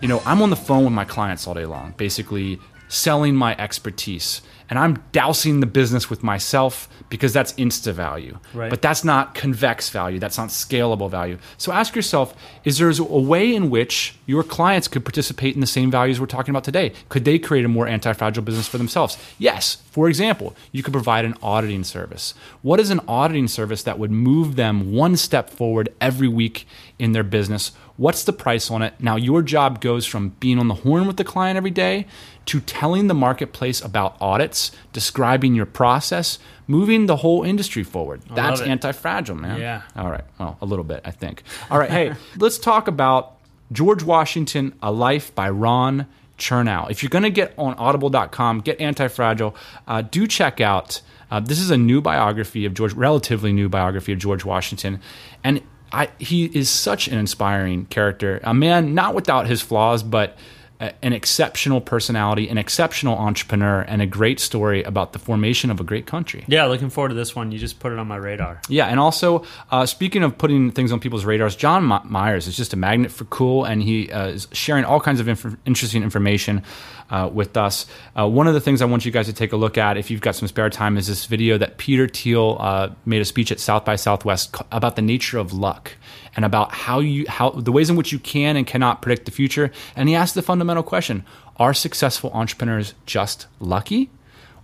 you 0.00 0.08
know, 0.08 0.22
I'm 0.24 0.40
on 0.40 0.50
the 0.50 0.56
phone 0.56 0.84
with 0.84 0.92
my 0.92 1.04
clients 1.04 1.46
all 1.46 1.54
day 1.54 1.66
long, 1.66 1.94
basically 1.96 2.58
selling 2.94 3.34
my 3.34 3.56
expertise 3.58 4.40
and 4.70 4.78
I'm 4.78 5.02
dousing 5.12 5.60
the 5.60 5.66
business 5.66 6.08
with 6.08 6.22
myself 6.22 6.88
because 7.10 7.32
that's 7.32 7.52
insta 7.54 7.92
value. 7.92 8.38
Right. 8.54 8.70
But 8.70 8.82
that's 8.82 9.04
not 9.04 9.34
convex 9.34 9.90
value. 9.90 10.18
That's 10.18 10.38
not 10.38 10.48
scalable 10.48 11.10
value. 11.10 11.38
So 11.58 11.72
ask 11.72 11.94
yourself 11.94 12.34
is 12.64 12.78
there 12.78 12.90
a 12.90 13.02
way 13.02 13.54
in 13.54 13.70
which 13.70 14.16
your 14.26 14.42
clients 14.42 14.88
could 14.88 15.04
participate 15.04 15.54
in 15.54 15.60
the 15.60 15.66
same 15.66 15.90
values 15.90 16.18
we're 16.18 16.26
talking 16.26 16.50
about 16.50 16.64
today? 16.64 16.92
Could 17.08 17.24
they 17.24 17.38
create 17.38 17.64
a 17.64 17.68
more 17.68 17.86
anti 17.86 18.12
fragile 18.14 18.42
business 18.42 18.66
for 18.66 18.78
themselves? 18.78 19.18
Yes. 19.38 19.76
For 19.90 20.08
example, 20.08 20.56
you 20.72 20.82
could 20.82 20.92
provide 20.92 21.24
an 21.24 21.34
auditing 21.42 21.84
service. 21.84 22.34
What 22.62 22.80
is 22.80 22.90
an 22.90 23.00
auditing 23.06 23.48
service 23.48 23.82
that 23.82 23.98
would 23.98 24.10
move 24.10 24.56
them 24.56 24.92
one 24.92 25.16
step 25.16 25.50
forward 25.50 25.90
every 26.00 26.28
week 26.28 26.66
in 26.98 27.12
their 27.12 27.22
business? 27.22 27.72
What's 27.96 28.24
the 28.24 28.32
price 28.32 28.70
on 28.70 28.82
it? 28.82 28.94
Now, 28.98 29.14
your 29.16 29.40
job 29.40 29.80
goes 29.80 30.04
from 30.04 30.30
being 30.40 30.58
on 30.58 30.66
the 30.66 30.74
horn 30.74 31.06
with 31.06 31.16
the 31.16 31.24
client 31.24 31.56
every 31.56 31.70
day 31.70 32.06
to 32.46 32.60
telling 32.60 33.06
the 33.06 33.14
marketplace 33.14 33.80
about 33.80 34.16
audits, 34.20 34.72
describing 34.92 35.54
your 35.54 35.66
process, 35.66 36.40
moving 36.66 37.06
the 37.06 37.16
whole 37.16 37.44
industry 37.44 37.84
forward. 37.84 38.22
That's 38.34 38.60
love 38.60 38.68
anti 38.68 38.92
fragile, 38.92 39.36
man. 39.36 39.60
Yeah. 39.60 39.82
All 39.96 40.10
right. 40.10 40.24
Well, 40.38 40.58
a 40.60 40.66
little 40.66 40.84
bit, 40.84 41.02
I 41.04 41.12
think. 41.12 41.44
All 41.70 41.78
right. 41.78 41.90
Hey, 41.90 42.14
let's 42.38 42.58
talk 42.58 42.88
about 42.88 43.36
George 43.70 44.02
Washington, 44.02 44.74
A 44.82 44.90
Life 44.90 45.32
by 45.34 45.48
Ron 45.50 46.06
Chernow. 46.36 46.90
If 46.90 47.02
you're 47.02 47.10
going 47.10 47.22
to 47.22 47.30
get 47.30 47.54
on 47.56 47.74
audible.com, 47.74 48.60
get 48.60 48.80
anti 48.80 49.06
fragile, 49.06 49.54
uh, 49.86 50.02
do 50.02 50.26
check 50.26 50.60
out. 50.60 51.00
Uh, 51.30 51.40
this 51.40 51.58
is 51.58 51.70
a 51.70 51.76
new 51.76 52.00
biography 52.00 52.64
of 52.64 52.74
George, 52.74 52.92
relatively 52.92 53.52
new 53.52 53.68
biography 53.68 54.12
of 54.12 54.18
George 54.18 54.44
Washington. 54.44 55.00
And 55.42 55.62
I, 55.94 56.08
he 56.18 56.46
is 56.46 56.68
such 56.68 57.08
an 57.08 57.18
inspiring 57.18 57.86
character. 57.86 58.40
A 58.42 58.52
man 58.52 58.94
not 58.94 59.14
without 59.14 59.46
his 59.46 59.62
flaws, 59.62 60.02
but 60.02 60.36
a- 60.80 60.92
an 61.04 61.12
exceptional 61.12 61.80
personality, 61.80 62.48
an 62.48 62.58
exceptional 62.58 63.16
entrepreneur, 63.16 63.82
and 63.82 64.02
a 64.02 64.06
great 64.06 64.40
story 64.40 64.82
about 64.82 65.12
the 65.12 65.18
formation 65.18 65.70
of 65.70 65.80
a 65.80 65.84
great 65.84 66.06
country. 66.06 66.44
Yeah, 66.48 66.66
looking 66.66 66.90
forward 66.90 67.10
to 67.10 67.14
this 67.14 67.34
one. 67.36 67.52
You 67.52 67.58
just 67.58 67.78
put 67.80 67.92
it 67.92 67.98
on 67.98 68.06
my 68.08 68.16
radar. 68.16 68.60
Yeah, 68.68 68.86
and 68.86 68.98
also 69.00 69.44
uh, 69.70 69.86
speaking 69.86 70.22
of 70.22 70.36
putting 70.38 70.70
things 70.72 70.92
on 70.92 71.00
people's 71.00 71.24
radars, 71.24 71.56
John 71.56 71.84
My- 71.84 72.02
Myers 72.04 72.46
is 72.46 72.56
just 72.56 72.72
a 72.72 72.76
magnet 72.76 73.10
for 73.10 73.24
cool, 73.26 73.64
and 73.64 73.82
he 73.82 74.10
uh, 74.10 74.28
is 74.28 74.48
sharing 74.52 74.84
all 74.84 75.00
kinds 75.00 75.20
of 75.20 75.28
inf- 75.28 75.56
interesting 75.64 76.02
information 76.02 76.62
uh, 77.10 77.28
with 77.32 77.56
us. 77.56 77.86
Uh, 78.18 78.26
one 78.26 78.46
of 78.46 78.54
the 78.54 78.60
things 78.60 78.80
I 78.82 78.86
want 78.86 79.04
you 79.04 79.12
guys 79.12 79.26
to 79.26 79.32
take 79.32 79.52
a 79.52 79.56
look 79.56 79.76
at, 79.78 79.96
if 79.96 80.10
you've 80.10 80.22
got 80.22 80.34
some 80.34 80.48
spare 80.48 80.70
time, 80.70 80.96
is 80.96 81.06
this 81.06 81.26
video 81.26 81.58
that 81.58 81.76
Peter 81.78 82.08
Thiel 82.08 82.56
uh, 82.58 82.88
made 83.04 83.20
a 83.20 83.24
speech 83.26 83.52
at 83.52 83.60
South 83.60 83.84
by 83.84 83.96
Southwest 83.96 84.56
about 84.72 84.96
the 84.96 85.02
nature 85.02 85.38
of 85.38 85.52
luck 85.52 85.92
and 86.36 86.44
about 86.44 86.72
how 86.72 87.00
you 87.00 87.24
how 87.28 87.50
the 87.50 87.72
ways 87.72 87.90
in 87.90 87.96
which 87.96 88.12
you 88.12 88.18
can 88.18 88.56
and 88.56 88.66
cannot 88.66 89.02
predict 89.02 89.24
the 89.26 89.30
future. 89.30 89.70
And 89.96 90.08
he 90.08 90.14
asked 90.14 90.34
the 90.34 90.42
fundamental 90.42 90.82
question: 90.82 91.24
Are 91.56 91.74
successful 91.74 92.30
entrepreneurs 92.32 92.94
just 93.06 93.46
lucky? 93.60 94.10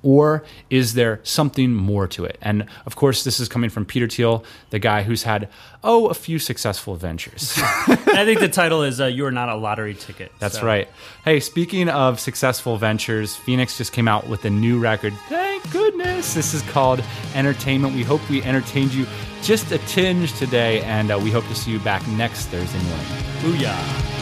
Or 0.03 0.45
is 0.71 0.95
there 0.95 1.21
something 1.23 1.73
more 1.75 2.07
to 2.09 2.25
it? 2.25 2.39
And 2.41 2.67
of 2.87 2.97
course, 2.97 3.25
this 3.25 3.39
is 3.41 3.49
coming 3.49 3.71
from 3.71 3.85
Peter 3.85 4.09
Thiel, 4.09 4.45
the 4.71 4.79
guy 4.79 5.03
who's 5.03 5.25
had, 5.25 5.49
oh, 5.85 6.07
a 6.09 6.15
few 6.15 6.39
successful 6.39 6.97
ventures. 6.97 7.55
I 7.59 8.25
think 8.25 8.41
the 8.41 8.49
title 8.49 8.83
is 8.83 9.01
uh, 9.01 9.07
"You 9.07 9.27
Are 9.27 9.31
Not 9.31 9.49
a 9.49 9.57
Lottery 9.57 9.95
Ticket." 9.95 10.33
That's 10.39 10.59
So- 10.61 10.67
right. 10.67 10.89
Hey, 11.25 11.41
speaking 11.41 11.89
of 11.89 12.19
successful 12.21 12.77
ventures, 12.77 13.37
Phoenix 13.37 13.77
just 13.79 13.93
came 13.93 14.09
out 14.09 14.27
with 14.29 14.45
a 14.45 14.51
new 14.51 14.79
record. 14.79 15.13
Thank 15.29 15.71
goodness. 15.71 16.35
This 16.35 16.55
is 16.55 16.63
called 16.63 17.03
Entertainment. 17.35 17.95
We 17.95 18.03
hope 18.03 18.27
we 18.31 18.43
entertained 18.43 18.93
you 18.95 19.07
just 19.43 19.71
a 19.73 19.79
tinge 19.87 20.33
today, 20.39 20.81
and 20.83 21.11
uh, 21.11 21.19
we 21.19 21.31
hope 21.31 21.47
to 21.49 21.55
see 21.55 21.71
you 21.71 21.79
back 21.81 22.07
next 22.09 22.47
Thursday 22.47 22.79
morning. 22.83 23.07
Booyah. 23.41 24.20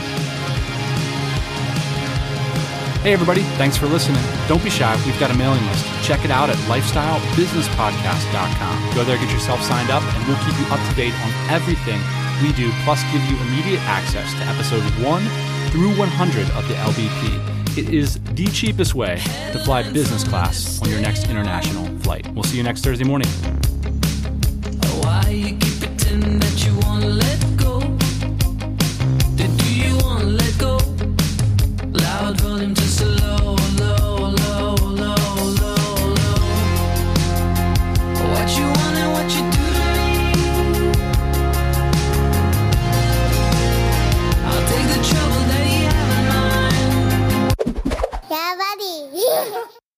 Hey, 3.03 3.13
everybody, 3.13 3.43
thanks 3.55 3.77
for 3.77 3.87
listening. 3.87 4.21
Don't 4.49 4.65
be 4.65 4.71
shy, 4.71 4.93
we've 5.07 5.21
got 5.21 5.31
a 5.31 5.35
mailing 5.35 5.65
list. 5.67 5.87
Check 6.03 6.25
it 6.25 6.33
out 6.33 6.51
at 6.51 6.57
lifestylebusinesspodcast.com. 6.67 8.95
Go 8.95 9.05
there, 9.05 9.17
get 9.17 9.31
yourself 9.31 9.63
signed 9.63 9.89
up, 9.89 10.03
and 10.03 10.27
we'll 10.27 10.37
keep 10.39 10.59
you 10.59 10.67
up 10.67 10.81
to 10.89 10.95
date 10.97 11.15
on 11.23 11.31
everything 11.49 12.01
we 12.43 12.53
do, 12.55 12.73
plus 12.83 13.01
give 13.13 13.23
you 13.31 13.37
immediate 13.47 13.81
access 13.83 14.35
to 14.35 14.41
episode 14.41 14.83
1 15.05 15.23
through 15.71 15.97
100 15.97 16.51
of 16.51 16.67
the 16.67 16.75
LBP. 16.75 17.39
It 17.79 17.89
is 17.95 18.19
the 18.35 18.47
cheapest 18.47 18.97
way 18.97 19.21
to 19.53 19.61
fly 19.61 19.85
business 19.93 20.25
class 20.25 20.83
on 20.83 20.91
your 20.91 21.01
next 21.01 21.29
international 21.29 21.87
flight. 22.01 22.27
We'll 22.35 22.43
see 22.43 22.57
you 22.57 22.65
next 22.65 22.83
Thursday 22.83 23.05
morning. 23.05 23.29